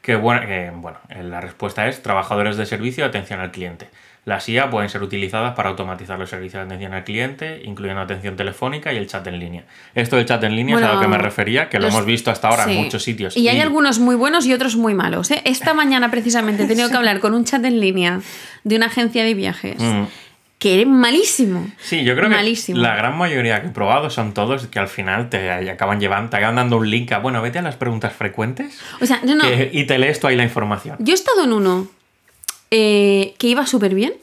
[0.02, 3.88] Que bueno, que, bueno, eh, la respuesta es trabajadores de servicio atención al cliente.
[4.24, 8.36] Las IA pueden ser utilizadas para automatizar los servicios de atención al cliente, incluyendo atención
[8.36, 9.64] telefónica y el chat en línea.
[9.94, 12.30] Esto del chat en línea es a lo que me refería, que lo hemos visto
[12.30, 12.72] hasta ahora Sí.
[12.72, 13.36] en muchos sitios.
[13.36, 15.30] Y hay algunos muy buenos y otros muy malos.
[15.30, 15.40] ¿eh?
[15.44, 18.20] Esta mañana precisamente he tenido que hablar con un chat en línea
[18.64, 20.02] de una agencia de viajes Mm.
[20.58, 21.70] que era malísimo.
[21.80, 22.76] Sí, yo creo Malísimo.
[22.76, 26.30] que la gran mayoría que he probado son todos que al final te acaban llevando,
[26.30, 29.36] te acaban dando un link a, bueno, vete a las preguntas frecuentes O sea, no,
[29.36, 29.44] no.
[29.44, 30.96] que- y te lees tú ahí la información.
[30.98, 31.86] Yo he estado en uno
[32.70, 34.14] eh, que iba súper bien.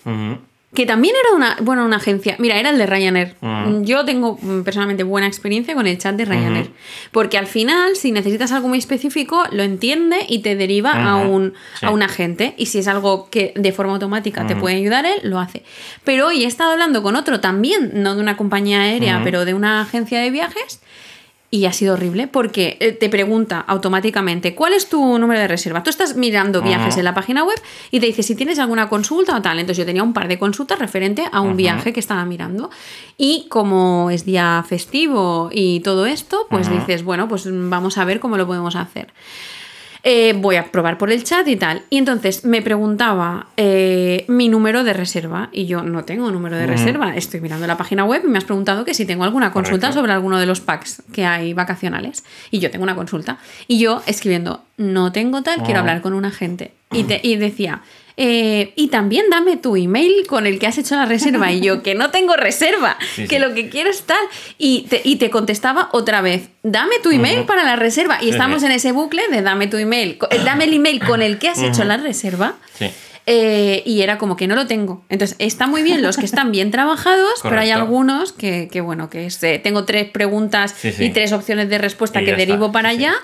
[0.73, 2.35] Que también era una, bueno, una agencia.
[2.37, 3.35] Mira, era el de Ryanair.
[3.39, 3.83] Mm.
[3.83, 6.69] Yo tengo mm, personalmente buena experiencia con el chat de Ryanair.
[7.13, 11.53] Porque al final, si necesitas algo muy específico, lo entiende y te deriva a, un,
[11.79, 11.85] Sí.
[11.85, 12.55] a un agente.
[12.57, 15.63] Y si es algo que de forma automática te puede ayudar él, lo hace.
[16.03, 19.53] Pero hoy he estado hablando con otro también, no de una compañía aérea, pero de
[19.53, 20.81] una agencia de viajes.
[21.55, 25.83] Y ha sido horrible porque eh, te pregunta automáticamente cuál es tu número de reserva.
[25.83, 27.57] Tú estás mirando viajes en la página web
[27.91, 29.59] y te dice si tienes alguna consulta o tal.
[29.59, 32.71] Entonces yo tenía un par de consultas referente a un viaje que estaba mirando.
[33.17, 38.19] Y como es día festivo y todo esto, pues dices, bueno, pues vamos a ver
[38.19, 39.13] cómo lo podemos hacer.
[40.07, 41.81] Eh, voy a probar por el chat y tal.
[41.89, 45.49] Y entonces me preguntaba eh, mi número de reserva.
[45.51, 47.15] Y yo no tengo número de reserva.
[47.15, 50.01] Estoy mirando la página web y me has preguntado que si tengo alguna consulta Correcto.
[50.01, 52.23] sobre alguno de los packs que hay vacacionales.
[52.51, 53.39] Y yo tengo una consulta.
[53.67, 55.79] Y yo escribiendo, no tengo tal, quiero Ujú.
[55.79, 56.71] hablar con un agente.
[56.91, 57.81] Y, te- y decía,
[58.17, 61.51] eh, y también dame tu email con el que has hecho la reserva.
[61.51, 63.41] Y yo, que no tengo reserva, Sí, que sí.
[63.41, 64.17] lo que quiero es tal.
[64.57, 68.17] Y te, y te contestaba otra vez, dame tu email para la reserva.
[68.23, 71.37] Y estamos en ese bucle de dame tu email, eh, dame el email con el
[71.39, 72.53] que has hecho la reserva.
[72.73, 72.89] Sí.
[73.27, 75.03] Eh, y era como que no lo tengo.
[75.09, 79.09] Entonces, está muy bien los que están bien trabajados, pero hay algunos que, que, bueno,
[79.09, 81.05] que es, eh, tengo tres preguntas Sí, sí.
[81.05, 83.15] y tres opciones de respuesta Y que está, derivo para sí, allá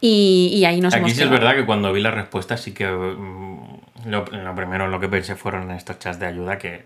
[0.00, 2.72] y, y ahí nos Aquí hemos sí es verdad que cuando vi la respuesta sí
[2.72, 3.59] que mm,
[4.06, 6.84] lo, lo primero lo que pensé fueron estos chats de ayuda que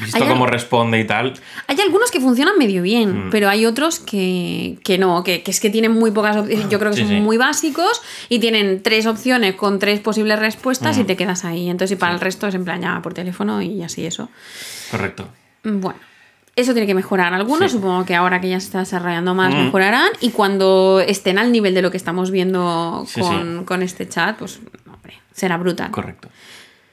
[0.00, 1.34] visto cómo al- responde y tal,
[1.66, 2.84] Hay algunos que funcionan medio Mm.
[2.84, 6.68] bien, pero hay otros que, que no, que, que es que tienen muy pocas opciones.
[6.68, 7.20] Yo creo que Sí, son sí.
[7.20, 11.00] muy básicos y tienen tres opciones con tres posibles respuestas Mm.
[11.00, 11.68] y te quedas ahí.
[11.68, 14.28] Entonces, y para el resto es en plan ya por teléfono y así eso.
[14.90, 15.28] correcto.
[15.64, 15.98] Bueno,
[16.56, 17.34] eso tiene que mejorar.
[17.34, 19.64] Algunos, supongo que ahora que ya se está desarrollando más, Mm.
[19.64, 20.10] mejorarán.
[20.20, 24.60] Y cuando estén al nivel de lo que estamos viendo con, con este chat, pues,
[25.34, 25.90] será brutal.
[25.90, 26.30] Correcto.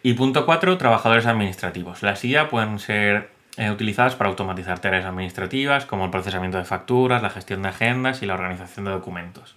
[0.03, 2.03] Y punto 4, trabajadores administrativos.
[2.03, 7.21] Las IA pueden ser eh, utilizadas para automatizar tareas administrativas como el procesamiento de facturas,
[7.21, 9.55] la gestión de agendas y la organización de documentos.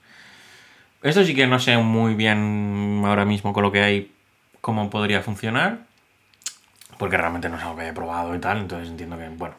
[1.02, 4.12] Esto sí que no sé muy bien ahora mismo con lo que hay
[4.60, 5.78] cómo podría funcionar,
[6.98, 9.54] porque realmente no es algo que haya probado y tal, entonces entiendo que, bueno,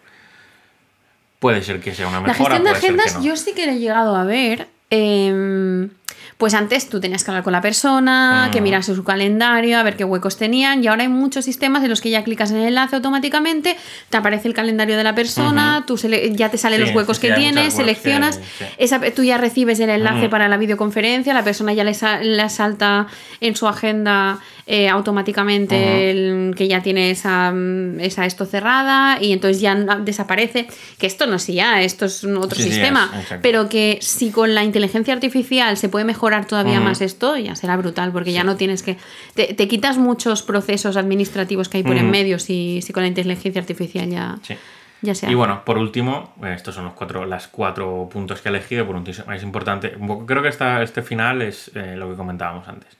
[1.39, 3.23] puede ser que sea una La mejora, gestión de agendas, no.
[3.23, 4.67] yo sí que he llegado a ver.
[4.89, 5.89] em,
[6.37, 8.63] pues antes tú tenías que hablar con la persona, que Mm.
[8.63, 10.83] mirase su calendario, a ver qué huecos tenían.
[10.83, 13.77] Y ahora hay muchos sistemas en los que ya clicas en el enlace automáticamente,
[14.09, 15.95] te aparece el calendario de la persona, tú
[16.33, 18.35] ya te salen Sí, los huecos sí, que tienes, que- seleccionas.
[18.59, 18.65] sí.
[18.77, 20.29] esa- tú ya recibes el enlace Mm.
[20.29, 23.07] para la videoconferencia, la persona ya le, sa- le salta
[23.39, 29.31] en su agenda eh, automáticamente el- que ya tiene esa, mm, esa esto cerrada y
[29.31, 30.67] entonces ya desaparece.
[30.97, 33.11] Que esto no es ya, esto es otro sistema.
[33.19, 36.83] es, pero que si con la inteligencia artificial se puede mejorar todavía Ujú.
[36.85, 38.97] más esto, ya será brutal, porque ya no tienes que.
[39.33, 43.07] Te, te quitas muchos procesos administrativos que hay por en medio si, si con la
[43.07, 44.55] inteligencia artificial ya, Sí.
[45.01, 48.49] ya se Y bueno, por último, eh, estos son los cuatro, las cuatro puntos que
[48.49, 48.85] he elegido.
[48.85, 52.97] Por último, es importante, creo que esta, este final es eh, lo que comentábamos antes.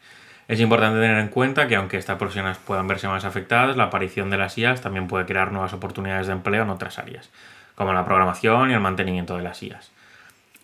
[0.48, 4.30] Es importante tener en cuenta que aunque estas profesiones puedan verse más afectadas, la aparición
[4.30, 7.32] de las IAs también puede crear nuevas oportunidades de empleo en otras áreas,
[7.74, 9.92] como la programación y el mantenimiento de las IAs.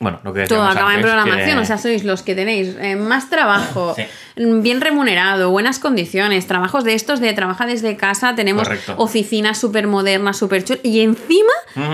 [0.02, 2.96] Bueno, lo que Todo acaba en programación, que- o sea, sois los que tenéis eh,
[2.96, 4.04] más trabajo, Sí.
[4.36, 8.96] bien remunerado, buenas condiciones, trabajos de estos de trabaja desde casa, tenemos Correcto.
[8.98, 11.54] oficinas súper modernas, súper chulas, y encima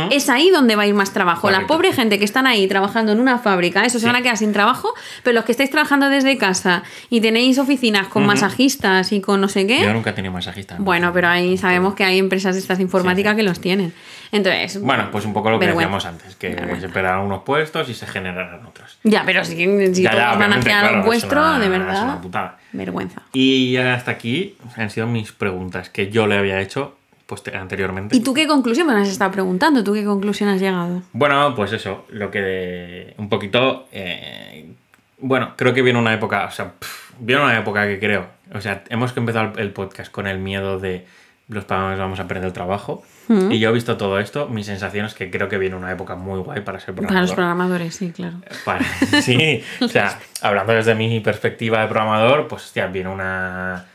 [0.10, 1.52] es ahí donde va a ir más trabajo.
[1.52, 4.06] La pobre gente que están ahí trabajando en una fábrica, eso se Sí.
[4.08, 4.94] van a quedar sin trabajo,
[5.24, 9.50] pero los que estáis trabajando desde casa y tenéis oficinas con masajistas y con no
[9.50, 10.78] sé qué, Yo nunca he tenido masajista.
[10.80, 13.94] bueno, pero ahí sabemos que hay empresas de estas informáticas que los tienen.
[14.32, 15.88] Entonces, Bueno, pues un poco lo que vergüenza.
[15.98, 16.82] decíamos antes, que Vergüenza.
[16.82, 18.98] se esperarán unos puestos y se generarán otros.
[19.04, 19.56] Ya, pero si,
[19.94, 21.72] si Ya, todos ya, van a obviamente, crear claro, un es vuestro, una- de es
[21.72, 22.04] verdad.
[22.04, 22.58] una putada.
[22.74, 23.22] Vergüenza.
[23.34, 28.16] Y hasta aquí han sido mis preguntas que yo le había hecho pues, te- anteriormente.
[28.16, 29.84] ¿Y tú qué conclusión me has estado preguntando?
[29.84, 31.02] ¿Tú qué conclusión has llegado?
[31.14, 33.88] Bueno, pues eso, lo que un poquito...
[33.92, 34.72] eh,
[35.20, 38.62] bueno, creo que viene una época, o sea, pf, viene una época que creo, o
[38.62, 41.06] sea, hemos que empezar el podcast con el miedo de
[41.50, 43.04] los programadores vamos a perder el trabajo.
[43.28, 43.52] Mm.
[43.52, 46.16] Y yo he visto todo esto, mi sensación es que creo que viene una época
[46.16, 47.28] muy guay para ser Para programador.
[47.28, 48.38] los programadores, sí, claro.
[48.64, 48.84] Para-
[49.22, 53.86] sí, o sea, hablando desde mi perspectiva de programador, pues hostia, viene una,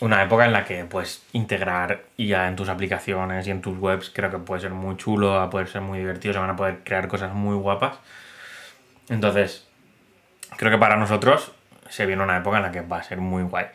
[0.00, 4.10] una época en la que puedes integrar IA en tus aplicaciones y en tus webs.
[4.12, 6.56] Creo que puede ser muy chulo, va a poder ser muy divertido, se van a
[6.56, 7.96] poder crear cosas muy guapas.
[9.08, 9.66] Entonces,
[10.56, 11.52] creo que para nosotros
[11.88, 13.66] se viene una época en la que va a ser muy guay.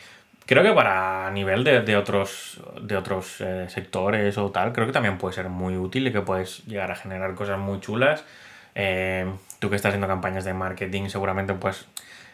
[0.45, 4.93] Creo que para nivel de, de otros, de otros eh, sectores o tal, creo que
[4.93, 8.25] también puede ser muy útil y que puedes llegar a generar cosas muy chulas.
[8.75, 11.87] Eh, tú que estás haciendo campañas de marketing, seguramente puedes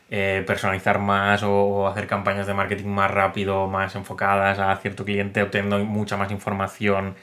[0.09, 5.43] eh, personalizar más o, hacer campañas de marketing más rápido, más enfocadas a cierto cliente,
[5.43, 7.15] obteniendo mucha más información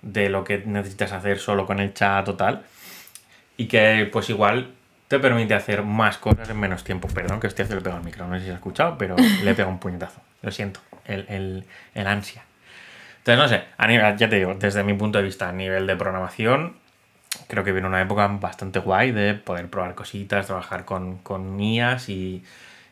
[0.00, 2.64] de lo que necesitas hacer solo con el chat o tal
[3.58, 4.72] y que pues igual
[5.06, 7.08] te permite hacer más cosas en menos tiempo.
[7.08, 9.50] Perdón que estoy haciendo pegado al micro, no sé si se ha escuchado, pero le
[9.50, 10.22] he pegado un puñetazo.
[10.42, 11.64] Lo siento, el, el,
[11.94, 12.44] el ansia.
[13.18, 15.86] Entonces, no sé, a nivel, ya te digo, desde mi punto de vista, a nivel
[15.86, 16.76] de programación,
[17.48, 22.08] creo que viene una época bastante guay de poder probar cositas, trabajar con, con IAs
[22.08, 22.42] y,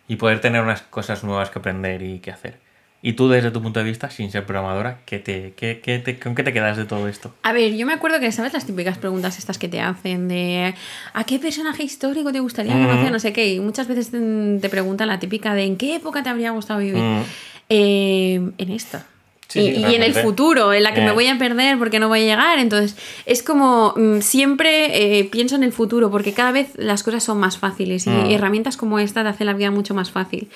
[0.07, 2.59] y poder tener unas cosas nuevas que aprender y que hacer.
[3.01, 6.19] Y tú, desde tu punto de vista, sin ser programadora, ¿qué te, qué, qué te-
[6.19, 7.33] ¿con qué te quedas de todo esto?
[7.45, 10.75] A ver, yo me acuerdo que, ¿sabes las típicas preguntas estas que te hacen de
[11.15, 12.87] ¿a qué personaje histórico te gustaría Ujú.
[12.89, 13.13] conocer?
[13.13, 13.53] No sé qué.
[13.55, 14.19] Y muchas veces te,
[14.61, 17.03] te preguntan la típica de ¿en qué época te habría gustado vivir?
[17.05, 17.23] Mm.
[17.69, 19.07] Eh, en esta.
[19.49, 21.05] Sí, y, sí, y en el futuro, en la que Eh.
[21.07, 22.59] me voy a perder porque no voy a llegar.
[22.59, 27.25] Entonces, es como mm, siempre eh, pienso en el futuro porque cada vez las cosas
[27.25, 28.31] son más fáciles y Mm.
[28.31, 30.49] herramientas como esta te hacen la vida mucho más fácil.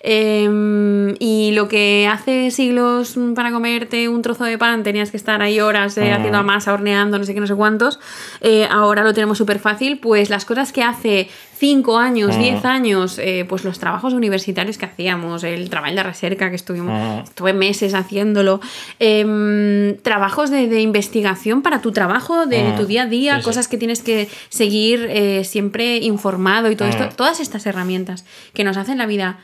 [0.00, 5.16] Eh, y lo que hace siglos mm, para comerte un trozo de pan tenías que
[5.16, 6.14] estar ahí horas eh, Mm.
[6.16, 7.98] haciendo masa, horneando, no sé qué, no sé cuántos,
[8.40, 9.98] eh, ahora lo tenemos súper fácil.
[9.98, 11.28] Pues las cosas que hace
[11.58, 12.40] 5 años, Mm.
[12.40, 16.92] 10 años, eh, pues los trabajos universitarios que hacíamos, el trabajo de recerca que estuvimos,
[16.92, 17.24] Mm.
[17.24, 18.60] estuve meses haciéndolo,
[19.00, 22.76] em, trabajos de, de investigación para tu trabajo, de Mm.
[22.76, 23.44] tu día a día, Sí, sí.
[23.44, 27.16] cosas que tienes que seguir eh, siempre informado y todo esto, Mm.
[27.16, 29.38] todas estas herramientas que nos hacen la vida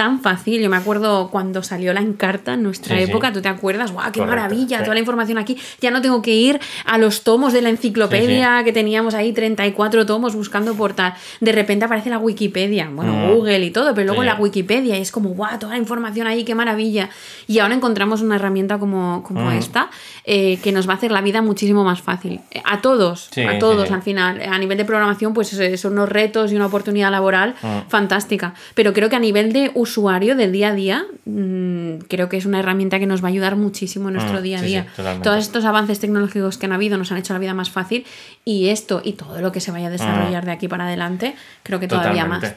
[0.00, 0.62] tan fácil.
[0.62, 3.10] Yo me acuerdo cuando salió la Encarta en nuestra Sí, sí.
[3.10, 3.92] época, ¿tú te acuerdas?
[3.92, 4.78] ¡Guau, qué Correcto, maravilla!
[4.78, 4.84] sí.
[4.84, 5.58] Toda la información aquí.
[5.82, 10.06] Ya no tengo que ir a los tomos de la enciclopedia que teníamos ahí, 34
[10.06, 11.12] tomos buscando por tal.
[11.40, 13.30] De repente aparece la Wikipedia, bueno, Mm.
[13.34, 15.58] Google y todo, pero luego la Wikipedia y es como, ¡guau!
[15.58, 17.10] Toda la información ahí, qué maravilla.
[17.46, 19.58] Y ahora encontramos una herramienta como, como Mm.
[19.58, 19.90] esta
[20.24, 22.40] eh, que nos va a hacer la vida muchísimo más fácil.
[22.52, 24.40] Eh, A todos, a todos al final.
[24.48, 27.88] A nivel de programación, pues son unos retos y una oportunidad laboral Mm.
[27.88, 28.54] fantástica.
[28.74, 32.46] Pero creo que a nivel de usuario, del día a día, mm, creo que es
[32.46, 34.86] una herramienta que nos va a ayudar muchísimo en nuestro Mm, día a sí, día.
[35.22, 38.06] Todos estos avances tecnológicos que han habido nos han hecho la vida más fácil
[38.44, 41.80] y esto y todo lo que se vaya a desarrollar de aquí para adelante, creo
[41.80, 42.28] que todavía Mm.
[42.30, 42.46] Totalmente.
[42.48, 42.56] más.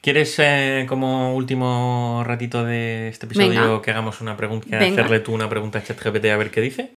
[0.00, 3.82] ¿Quieres eh, como último ratito de este episodio Venga.
[3.82, 6.90] que hagamos una pregunta, hacerle tú una pregunta a ChatGPT a ver qué dice?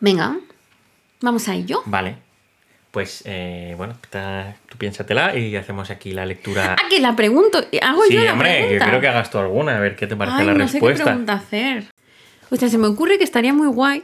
[0.00, 0.36] Venga,
[1.22, 1.82] vamos a ello.
[1.86, 2.16] Vale.
[2.90, 3.94] Pues eh, bueno,
[4.68, 6.74] tú piénsatela y hacemos aquí la lectura.
[6.78, 7.58] Ah, que la pregunto.
[7.82, 8.84] Hago sí, yo la hombre, pregunta.
[8.84, 10.86] quiero que hagas tú alguna, a ver qué te parece Ay, la no sé qué
[10.86, 11.04] respuesta.
[11.04, 11.84] pregunta hacer.
[12.50, 14.02] O sea, se me ocurre que estaría muy guay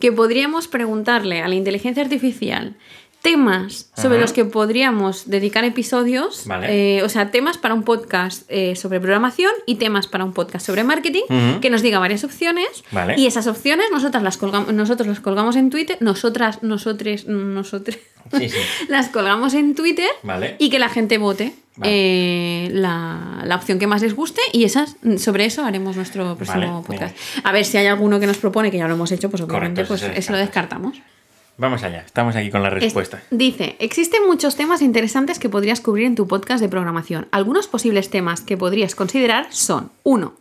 [0.00, 2.76] que podríamos preguntarle a la inteligencia artificial
[3.22, 4.22] temas sobre Ajá.
[4.22, 6.98] los que podríamos dedicar episodios, Vale.
[6.98, 10.66] eh, o sea, temas para un podcast eh, sobre programación y temas para un podcast
[10.66, 11.22] sobre marketing,
[11.60, 13.14] que nos diga varias opciones Vale.
[13.16, 17.24] y esas opciones nosotras las colgamos, nosotros las colgamos en Twitter, nosotras, nosotres,
[18.38, 18.58] Sí, sí.
[18.88, 20.56] las colgamos en Twitter Vale.
[20.58, 24.96] y que la gente vote eh, la, la opción que más les guste y esas
[25.18, 27.16] sobre eso haremos nuestro próximo podcast.
[27.44, 29.84] A ver si hay alguno que nos propone, que ya lo hemos hecho, pues obviamente
[29.84, 31.00] Correcto, pues se eso lo descartamos.
[31.62, 33.22] Vamos allá, estamos aquí con la Es- respuesta.
[33.30, 37.28] dice, existen muchos temas interesantes que podrías cubrir en tu podcast de programación.
[37.30, 40.34] Algunos posibles temas que podrías considerar son 1.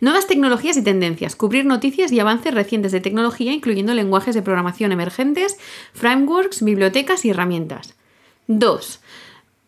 [0.00, 1.36] Nuevas tecnologías y tendencias.
[1.36, 5.56] Cubrir noticias y avances recientes de tecnología, incluyendo lenguajes de programación emergentes,
[5.92, 7.94] frameworks, bibliotecas y herramientas.
[8.48, 9.00] 2.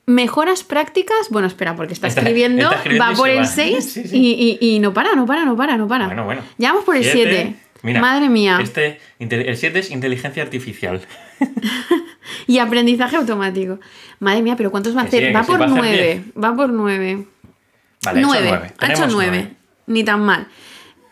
[0.07, 1.29] Mejoras prácticas.
[1.31, 3.45] Bueno, espera, porque está Está- escribiendo, está escribiendo va por el va.
[3.47, 4.17] 6 Sí, sí.
[4.17, 6.07] Y, y- y no para, no para, no para, no para.
[6.07, 6.43] Bueno, bueno.
[6.59, 7.31] Ya vamos por el Siete.
[7.55, 7.57] 7.
[7.83, 8.59] Mira, Madre mía.
[8.63, 11.01] Este, el 7 es inteligencia artificial.
[12.47, 13.79] Y aprendizaje automático.
[14.21, 15.35] Madre mía, pero ¿cuántos va a sí, hacer?
[15.35, 16.25] va sí, por va a hacer 9.
[16.43, 17.27] Va por 9.
[18.05, 18.47] Vale, hecho 9.
[18.49, 18.73] nueve.
[18.79, 19.31] Ha hecho Tenemos 9.
[19.31, 19.57] nueve.
[19.87, 20.49] Ni tan mal.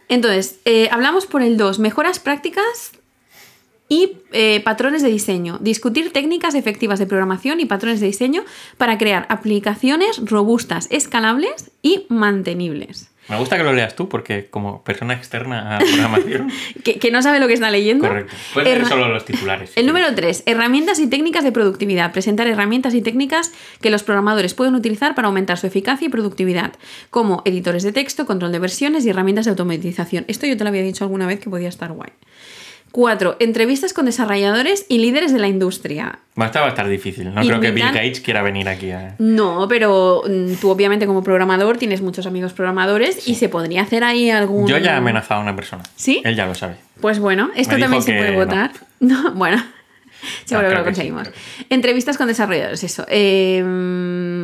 [0.08, 1.78] Entonces, eh, hablamos por el 2.
[1.78, 2.92] Mejoras prácticas
[3.88, 5.58] y eh, patrones de diseño.
[5.60, 8.44] Discutir técnicas efectivas de programación y patrones de diseño
[8.76, 13.10] para crear aplicaciones robustas, escalables y mantenibles.
[13.28, 16.50] Me gusta que lo leas tú porque como persona externa a programación.
[16.84, 18.06] que, que no sabe lo que está leyendo.
[18.06, 18.34] Correcto.
[18.52, 19.72] Puedes leer solo los titulares.
[19.76, 22.12] El número 3, herramientas y técnicas de productividad.
[22.12, 26.72] Presentar herramientas y técnicas que los programadores pueden utilizar para aumentar su eficacia y productividad,
[27.10, 30.24] como editores de texto, control de versiones y herramientas de automatización.
[30.28, 32.10] Esto yo te lo había dicho alguna vez que podía estar guay.
[32.94, 33.38] 4.
[33.40, 36.20] Entrevistas con desarrolladores y líderes de la industria.
[36.40, 37.34] Va, Esta va a estar difícil.
[37.34, 39.16] No creo que Bill Gates quiera venir aquí a...
[39.18, 44.04] No, pero mm, tú obviamente como programador tienes muchos amigos programadores y se podría hacer
[44.04, 44.68] ahí algún...
[44.68, 45.82] Yo ya he amenazado a una persona.
[45.96, 46.22] ¿Sí?
[46.24, 46.76] Él ya lo sabe.
[47.00, 48.38] Pues bueno, esto también se puede no.
[48.38, 48.70] votar.
[49.00, 49.62] No, bueno,
[50.44, 51.30] seguro que lo que sí, conseguimos.
[51.70, 53.04] Entrevistas con desarrolladores, eso.
[53.08, 53.62] Eh,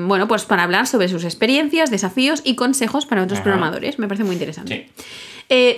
[0.07, 3.45] bueno, pues para hablar sobre sus experiencias, desafíos y consejos para otros Ajá.
[3.45, 3.99] programadores.
[3.99, 4.87] Me parece muy interesante.
[4.87, 5.05] Sí.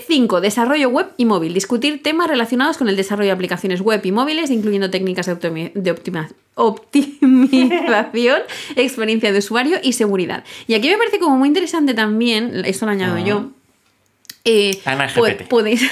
[0.06, 0.42] 5.
[0.42, 1.54] desarrollo web y móvil.
[1.54, 5.72] Discutir temas relacionados con el desarrollo de aplicaciones web y móviles, incluyendo técnicas de, optimi-
[5.72, 5.90] de
[6.56, 8.38] optimización,
[8.76, 10.44] experiencia de usuario y seguridad.
[10.66, 13.50] Y aquí me parece como muy interesante también, esto lo añado yo,
[14.44, 15.48] eh, Ana po- GPT.
[15.48, 15.90] podéis.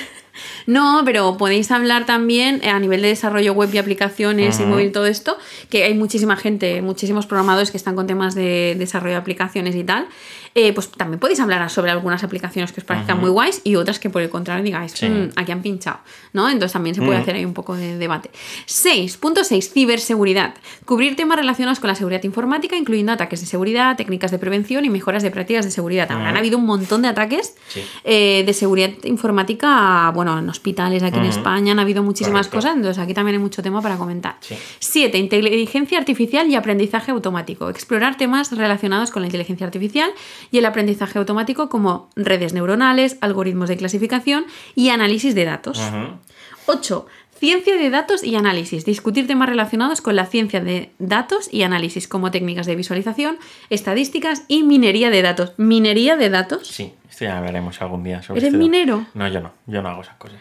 [0.67, 4.93] No, pero podéis hablar también eh, a nivel de desarrollo web y aplicaciones y móvil,
[4.93, 5.37] todo esto,
[5.69, 9.85] que hay muchísima gente, muchísimos programadores que están con temas de desarrollo de aplicaciones y
[9.85, 10.07] tal.
[10.55, 13.99] Eh, pues también podéis hablar sobre algunas aplicaciones que os parezcan muy guays y otras
[13.99, 15.09] que por el contrario digáis, Sí.
[15.09, 15.99] "Mm, aquí han pinchado,
[16.33, 16.49] ¿no?
[16.49, 17.23] Entonces también se puede Mm.
[17.23, 18.31] hacer ahí un poco de debate.
[18.67, 19.71] 6.6.
[19.73, 20.55] Ciberseguridad.
[20.85, 24.91] Cubrir temas relacionados con la seguridad informática, incluyendo ataques de seguridad, técnicas de prevención y
[24.91, 26.11] mejoras de prácticas de seguridad.
[26.11, 26.39] Habrán Ujú.
[26.39, 27.83] habido un montón de ataques Sí.
[28.05, 31.27] eh, de seguridad informática, bueno, en hospitales aquí en.
[31.31, 32.57] España han habido muchísimas Correcto.
[32.57, 34.37] cosas, entonces aquí también hay mucho tema para comentar.
[34.41, 34.57] Sí.
[34.81, 35.17] 7.
[35.19, 37.69] Inteligencia artificial y aprendizaje automático.
[37.71, 40.11] Explorar temas relacionados con la inteligencia artificial
[40.51, 44.45] y el aprendizaje automático como redes neuronales, algoritmos de clasificación
[44.75, 45.79] y análisis de datos.
[45.79, 46.19] Ujú.
[46.67, 47.07] 8.
[47.41, 48.85] Ciencia de datos y análisis.
[48.85, 53.39] Discutir temas relacionados con la ciencia de datos y análisis, como técnicas de visualización,
[53.71, 55.55] estadísticas y minería de datos.
[55.57, 56.67] ¿Minería de datos?
[56.69, 58.23] Sí, esto ya veremos algún día.
[58.23, 59.07] Sobre ¿Eres minero?
[59.15, 59.53] No, yo no.
[59.67, 60.39] Yo no hago esas cosas.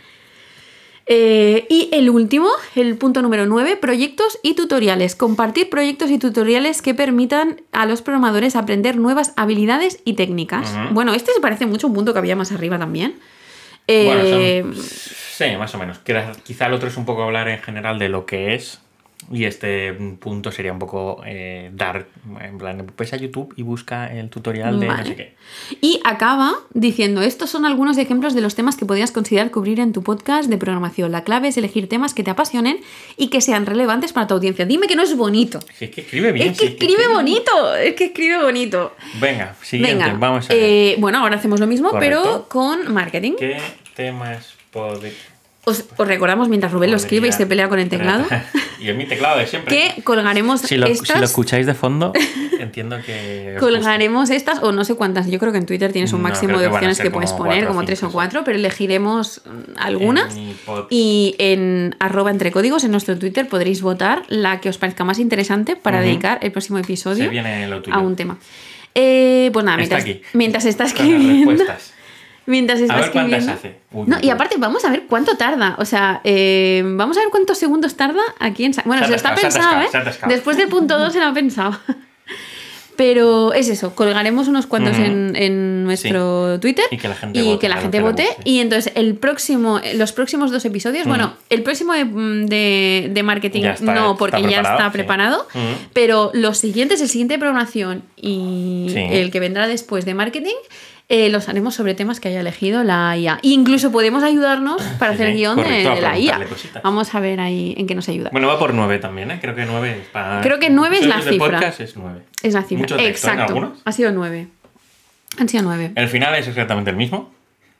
[1.11, 5.15] Eh, y el último, el punto número 9, proyectos y tutoriales.
[5.15, 10.71] Compartir proyectos y tutoriales que permitan a los programadores aprender nuevas habilidades y técnicas.
[10.91, 13.15] Bueno, este se parece mucho a un punto que había más arriba también.
[13.87, 15.99] Bueno, Eh, son- sí, más o menos.
[16.43, 18.79] Quizá el otro es un poco hablar en general de lo que es.
[19.31, 22.07] Y este punto sería un poco eh, dar,
[22.41, 25.35] en plan, pues a YouTube y busca el tutorial de no sé qué.
[25.81, 29.93] Y acaba diciendo, estos son algunos ejemplos de los temas que podrías considerar cubrir en
[29.93, 31.11] tu podcast de programación.
[31.11, 32.79] La clave es elegir temas que te apasionen
[33.17, 34.65] y que sean relevantes para tu audiencia.
[34.65, 35.59] Dime que no es bonito.
[35.77, 36.49] Si es que escribe bien.
[36.49, 38.95] es que si escribe bonito, es que escribe bonito.
[39.21, 40.63] Venga, siguiente, Venga, vamos a ver.
[40.63, 42.21] eh, bueno, ahora hacemos lo mismo, Correcto.
[42.23, 43.33] pero con marketing.
[43.37, 43.57] ¿Qué
[43.95, 45.13] temas podéis
[45.65, 48.25] Os, os recordamos mientras Rubén lo escribe y se pelea con el teclado,
[48.79, 49.93] y en mi teclado de siempre.
[49.95, 51.19] que colgaremos Si lo, si estas.
[51.19, 52.13] lo escucháis de fondo,
[52.59, 53.53] entiendo que.
[53.55, 56.29] os Colgaremos estas, o no sé cuántas, yo creo que en Twitter tienes un No,
[56.29, 59.41] máximo de opciones que puedes poner, como tres o cuatro, pero elegiremos
[59.77, 60.35] algunas.
[60.35, 60.55] En
[60.89, 65.19] Y en arroba entre códigos en nuestro Twitter podréis votar la que os parezca más
[65.19, 67.95] interesante para dedicar el próximo episodio Se viene lo tuyo.
[67.95, 68.37] a un tema.
[68.95, 70.21] Eh, pues nada, Está mientras, aquí.
[70.33, 71.63] mientras está Con las escribiendo.
[72.45, 73.53] Mientras está A ver cuántas escribiendo.
[73.53, 73.79] hace.
[73.91, 74.31] Uy, no, uy, y uy.
[74.31, 75.75] aparte vamos a ver cuánto tarda.
[75.77, 78.73] O sea, eh, vamos a ver cuántos segundos tarda aquí en...
[78.85, 79.87] Bueno, Se lo está pensado, ¿eh?
[80.27, 81.77] Después del punto 2 se lo ha pensado.
[82.95, 87.43] Pero es eso, colgaremos unos cuantos en, en nuestro Twitter Y que la gente y
[87.43, 88.27] vote que la gente.
[88.43, 93.63] Y entonces el próximo, los próximos dos episodios, bueno, el próximo de, de- de marketing
[93.63, 95.47] está- no, porque ya está preparado,
[95.93, 98.99] pero los siguientes, el siguiente de programación y Sí.
[98.99, 100.55] el que vendrá después de marketing,
[101.09, 103.39] eh, los haremos sobre temas que haya elegido la IA.
[103.41, 106.45] E incluso podemos ayudarnos para hacer sí, guion de, correcto, a de la IA.
[106.45, 106.83] cositas.
[106.83, 108.29] Vamos a ver ahí en qué nos ayuda.
[108.31, 109.39] Bueno, va por 9 también, ¿eh?
[109.41, 110.41] Creo que 9 es para.
[110.41, 111.37] Creo que nueve es la cifra.
[111.37, 112.21] podcast es 9.
[112.43, 112.83] es la cifra.
[112.83, 113.31] Mucho texto, ¿eh?
[113.31, 113.73] Exacto.
[113.83, 114.47] Ha sido nueve.
[115.39, 115.91] Han sido nueve.
[115.95, 117.31] El final es exactamente el mismo.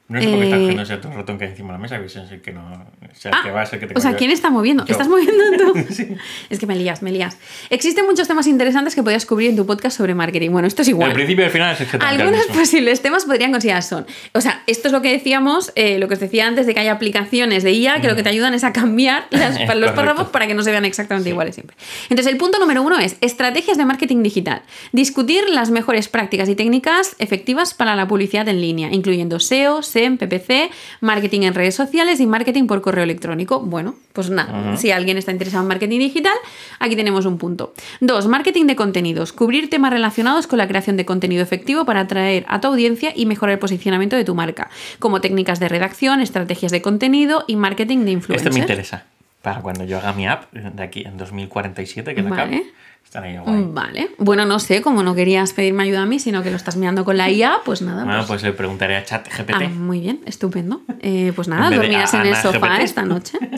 [0.10, 2.06] No es porque estás Eh, cogiendo ese ratón que hay encima de la mesa, que
[2.08, 2.62] es el que no.
[2.72, 4.84] O sea, Ah, que va a ser que te o sea, ¿quién está moviendo?
[4.86, 4.92] Yo.
[4.92, 5.74] ¿Estás moviendo tú?
[5.94, 6.08] Sí.
[6.50, 7.38] Es que me lías, me lías.
[7.70, 10.50] Existen muchos temas interesantes que podrías cubrir en tu podcast sobre marketing.
[10.50, 11.10] Bueno, esto es igual.
[11.12, 14.08] El principio y el final es exactamente Algunos posibles temas podrían considerar son.
[14.34, 16.80] O sea, esto es lo que decíamos, eh, lo que os decía antes de que
[16.80, 20.30] hay aplicaciones de IA que lo que te ayudan es a cambiar las- los párrafos
[20.30, 21.32] para que no se vean exactamente Sí.
[21.32, 21.76] iguales siempre.
[22.10, 24.64] Entonces, el punto número uno es estrategias de marketing digital.
[24.92, 30.18] Discutir las mejores prácticas y técnicas efectivas para la publicidad en línea, incluyendo SEO, SEM,
[30.18, 30.72] PPC,
[31.02, 33.60] marketing en redes sociales y marketing por correo electrónico.
[33.60, 36.34] Bueno, pues nada, si alguien está interesado en marketing digital,
[36.80, 37.74] aquí tenemos un punto.
[38.00, 39.34] Dos, marketing de contenidos.
[39.34, 43.26] Cubrir temas relacionados con la creación de contenido efectivo para atraer a tu audiencia y
[43.26, 44.70] mejorar el posicionamiento de tu marca,
[45.00, 48.48] como técnicas de redacción, estrategias de contenido y marketing de influencers.
[48.48, 49.06] Este me interesa.
[49.42, 52.42] Para cuando yo haga mi app de aquí en 2047, que la Vale.
[52.42, 52.64] acabe,
[53.04, 53.66] estará ahí guay.
[53.72, 54.12] Vale.
[54.20, 57.04] Bueno, no sé, como no querías pedirme ayuda a mí, sino que lo estás mirando
[57.06, 58.04] con la IA, pues nada.
[58.04, 59.52] Bueno, pues- pues le preguntaré a ChatGPT.
[59.56, 60.82] Ah, muy bien, estupendo.
[61.02, 62.84] Eh, pues nada, dormirás en el sofá GPT.
[62.84, 63.38] esta noche.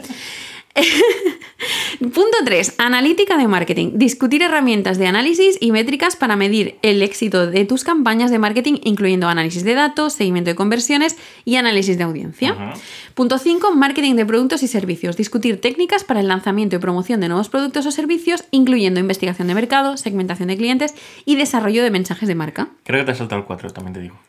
[2.00, 2.76] Punto 3.
[2.78, 3.92] Analítica de marketing.
[3.96, 8.80] Discutir herramientas de análisis y métricas para medir el éxito de tus campañas de marketing,
[8.84, 12.74] incluyendo análisis de datos, seguimiento de conversiones y análisis de audiencia.
[13.14, 13.76] Punto 5.
[13.76, 15.18] Marketing de productos y servicios.
[15.18, 19.56] Discutir técnicas para el lanzamiento y promoción de nuevos productos o servicios, incluyendo investigación de
[19.56, 20.96] mercado, segmentación de clientes
[21.26, 22.70] y desarrollo de mensajes de marca.
[22.84, 24.20] Creo que te has saltado el 4, también te digo.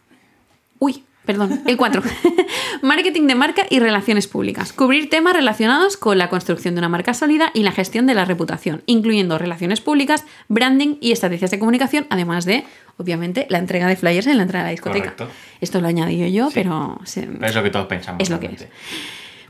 [0.78, 2.02] Uy, perdón, el 4.
[2.82, 4.72] Marketing de marca y relaciones públicas.
[4.72, 8.24] Cubrir temas relacionados con la construcción de una marca sólida y la gestión de la
[8.24, 12.64] reputación, incluyendo relaciones públicas, branding y estrategias de comunicación, además de,
[12.96, 15.12] obviamente, la entrega de flyers en la entrada de la discoteca.
[15.14, 15.28] Correcto.
[15.60, 16.54] Esto lo he añadido yo, Sí.
[16.54, 16.98] pero...
[17.04, 18.20] se- Pero es lo que todos pensamos.
[18.20, 18.50] Es lo que.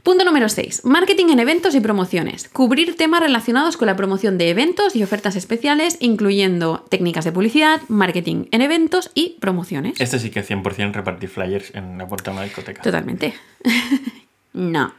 [0.02, 0.84] Punto número 6.
[0.84, 2.48] Marketing en eventos y promociones.
[2.48, 7.80] Cubrir temas relacionados con la promoción de eventos y ofertas especiales, incluyendo técnicas de publicidad,
[7.86, 10.00] marketing en eventos y promociones.
[10.00, 12.82] Este sí que 100% repartir flyers en la puerta de una discoteca.
[12.82, 13.34] Totalmente.
[14.54, 14.92] no.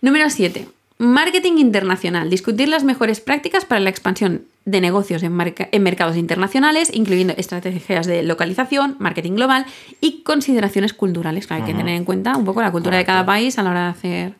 [0.00, 0.68] Número 7.
[0.98, 2.30] Marketing internacional.
[2.30, 7.34] Discutir las mejores prácticas para la expansión de negocios en, marca- en mercados internacionales, incluyendo
[7.36, 9.66] estrategias de localización, marketing global
[10.00, 11.46] y consideraciones culturales.
[11.46, 13.70] Claro, hay que tener en cuenta un poco la cultura de cada país a la
[13.70, 14.34] hora de hacer,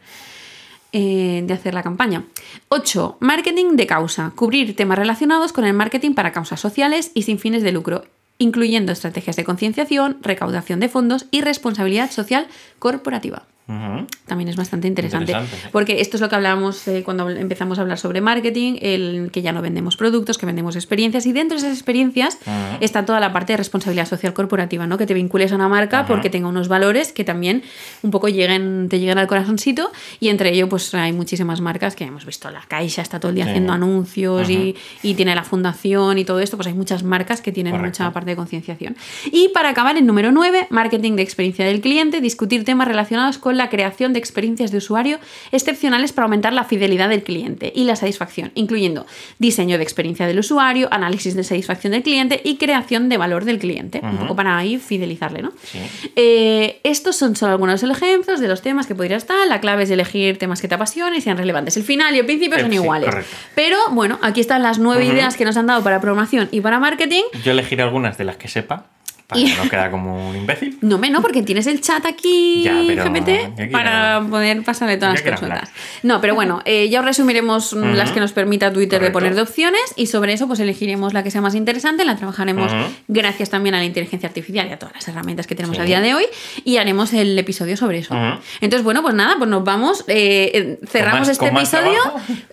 [0.92, 2.24] eh, de hacer la campaña.
[2.68, 3.16] 8.
[3.20, 4.32] Marketing de causa.
[4.34, 8.04] Cubrir temas relacionados con el marketing para causas sociales y sin fines de lucro,
[8.38, 12.46] incluyendo estrategias de concienciación, recaudación de fondos y responsabilidad social
[12.78, 13.42] corporativa.
[13.66, 15.34] También es bastante interesante.
[15.72, 19.40] Porque esto es lo que hablábamos eh, cuando empezamos a hablar sobre marketing, el que
[19.40, 21.24] ya no vendemos productos, que vendemos experiencias.
[21.24, 22.38] Y dentro de esas experiencias
[22.80, 24.98] está toda la parte de responsabilidad social corporativa, ¿no?
[24.98, 27.62] Que te vincules a una marca porque tenga unos valores que también
[28.02, 29.90] un poco lleguen, te lleguen al corazoncito.
[30.20, 32.50] Y entre ello, pues hay muchísimas marcas que hemos visto.
[32.50, 33.50] La Caixa está todo el día Sí.
[33.50, 36.56] haciendo anuncios y, y tiene la fundación y todo esto.
[36.56, 38.02] Pues hay muchas marcas que tienen Correcto.
[38.02, 38.96] mucha parte de concienciación.
[39.32, 43.53] Y para acabar, el número 9, marketing de experiencia del cliente, discutir temas relacionados con
[43.56, 45.18] la creación de experiencias de usuario
[45.52, 49.06] excepcionales para aumentar la fidelidad del cliente y la satisfacción, incluyendo
[49.38, 53.58] diseño de experiencia del usuario, análisis de satisfacción del cliente y creación de valor del
[53.58, 55.52] cliente, un poco para ahí fidelizarle, ¿no?
[55.64, 55.78] Sí.
[56.16, 59.46] Eh, estos son solo algunos ejemplos de los temas que podrías estar.
[59.48, 61.76] La clave es elegir temas que te apasionen y sean relevantes.
[61.76, 63.08] El final y el principio son sí, iguales.
[63.08, 63.36] correcto.
[63.54, 66.78] Pero bueno, aquí están las nueve ideas que nos han dado para programación y para
[66.78, 67.22] marketing.
[67.42, 68.86] Yo elegiré algunas de las que sepa,
[69.26, 70.78] para Y- no quedar como un imbécil.
[70.82, 74.96] No, me no, porque tienes el chat aquí, Ya, pero GPT, ya para poder pasarle
[74.98, 75.70] todas ya las consultas.
[76.02, 79.34] No, pero bueno, eh, ya os resumiremos mm, las que nos permita Twitter de poner
[79.34, 82.70] de opciones y sobre eso pues elegiremos la que sea más interesante, la trabajaremos
[83.08, 85.82] gracias también a la inteligencia artificial y a todas las herramientas que tenemos Sí.
[85.82, 86.24] a día de hoy
[86.64, 88.14] y haremos el episodio sobre eso.
[88.60, 91.98] Entonces, bueno, pues nada, pues nos vamos, eh, eh, cerramos más- este episodio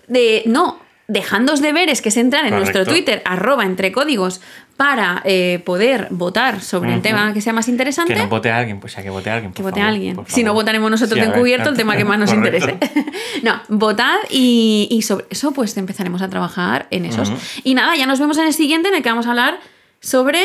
[0.08, 0.42] de...
[0.46, 0.80] No,
[1.12, 2.84] dejándos deberes, que es entrar en nuestro.
[2.84, 4.40] Twitter, arroba entre códigos,
[4.76, 8.14] para eh, poder votar sobre el tema que sea más interesante.
[8.14, 9.52] Que no vote a alguien, pues hay que vote a alguien.
[9.52, 10.16] Que vote a alguien.
[10.16, 12.70] por Si no votaremos nosotros Sí, de encubierto el tema que más nos correcto.
[12.70, 13.10] interese.
[13.42, 17.30] no, votad y, y sobre eso pues empezaremos a trabajar en esos.
[17.62, 19.60] Y nada, ya nos vemos en el siguiente en el que vamos a hablar
[20.00, 20.40] sobre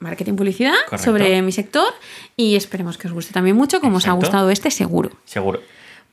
[0.00, 1.04] marketing publicidad, Correcto.
[1.04, 1.92] sobre mi sector
[2.36, 5.10] y esperemos que os guste también mucho como os ha gustado este seguro.
[5.24, 5.60] Seguro.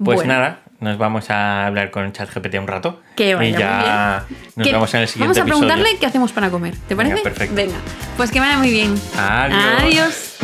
[0.03, 0.33] Pues Bueno.
[0.33, 3.01] nada, nos vamos a hablar con ChatGPT un rato.
[3.15, 4.25] Que vaya y muy ya
[4.57, 5.67] nos Que vemos en el siguiente Vamos a episodio.
[5.67, 6.73] preguntarle qué hacemos para comer.
[6.87, 7.23] ¿Te Venga, parece?
[7.23, 7.55] perfecto.
[7.55, 7.75] Venga,
[8.17, 8.93] pues que vaya muy bien.
[9.17, 9.81] Adiós.
[9.81, 10.35] Adiós.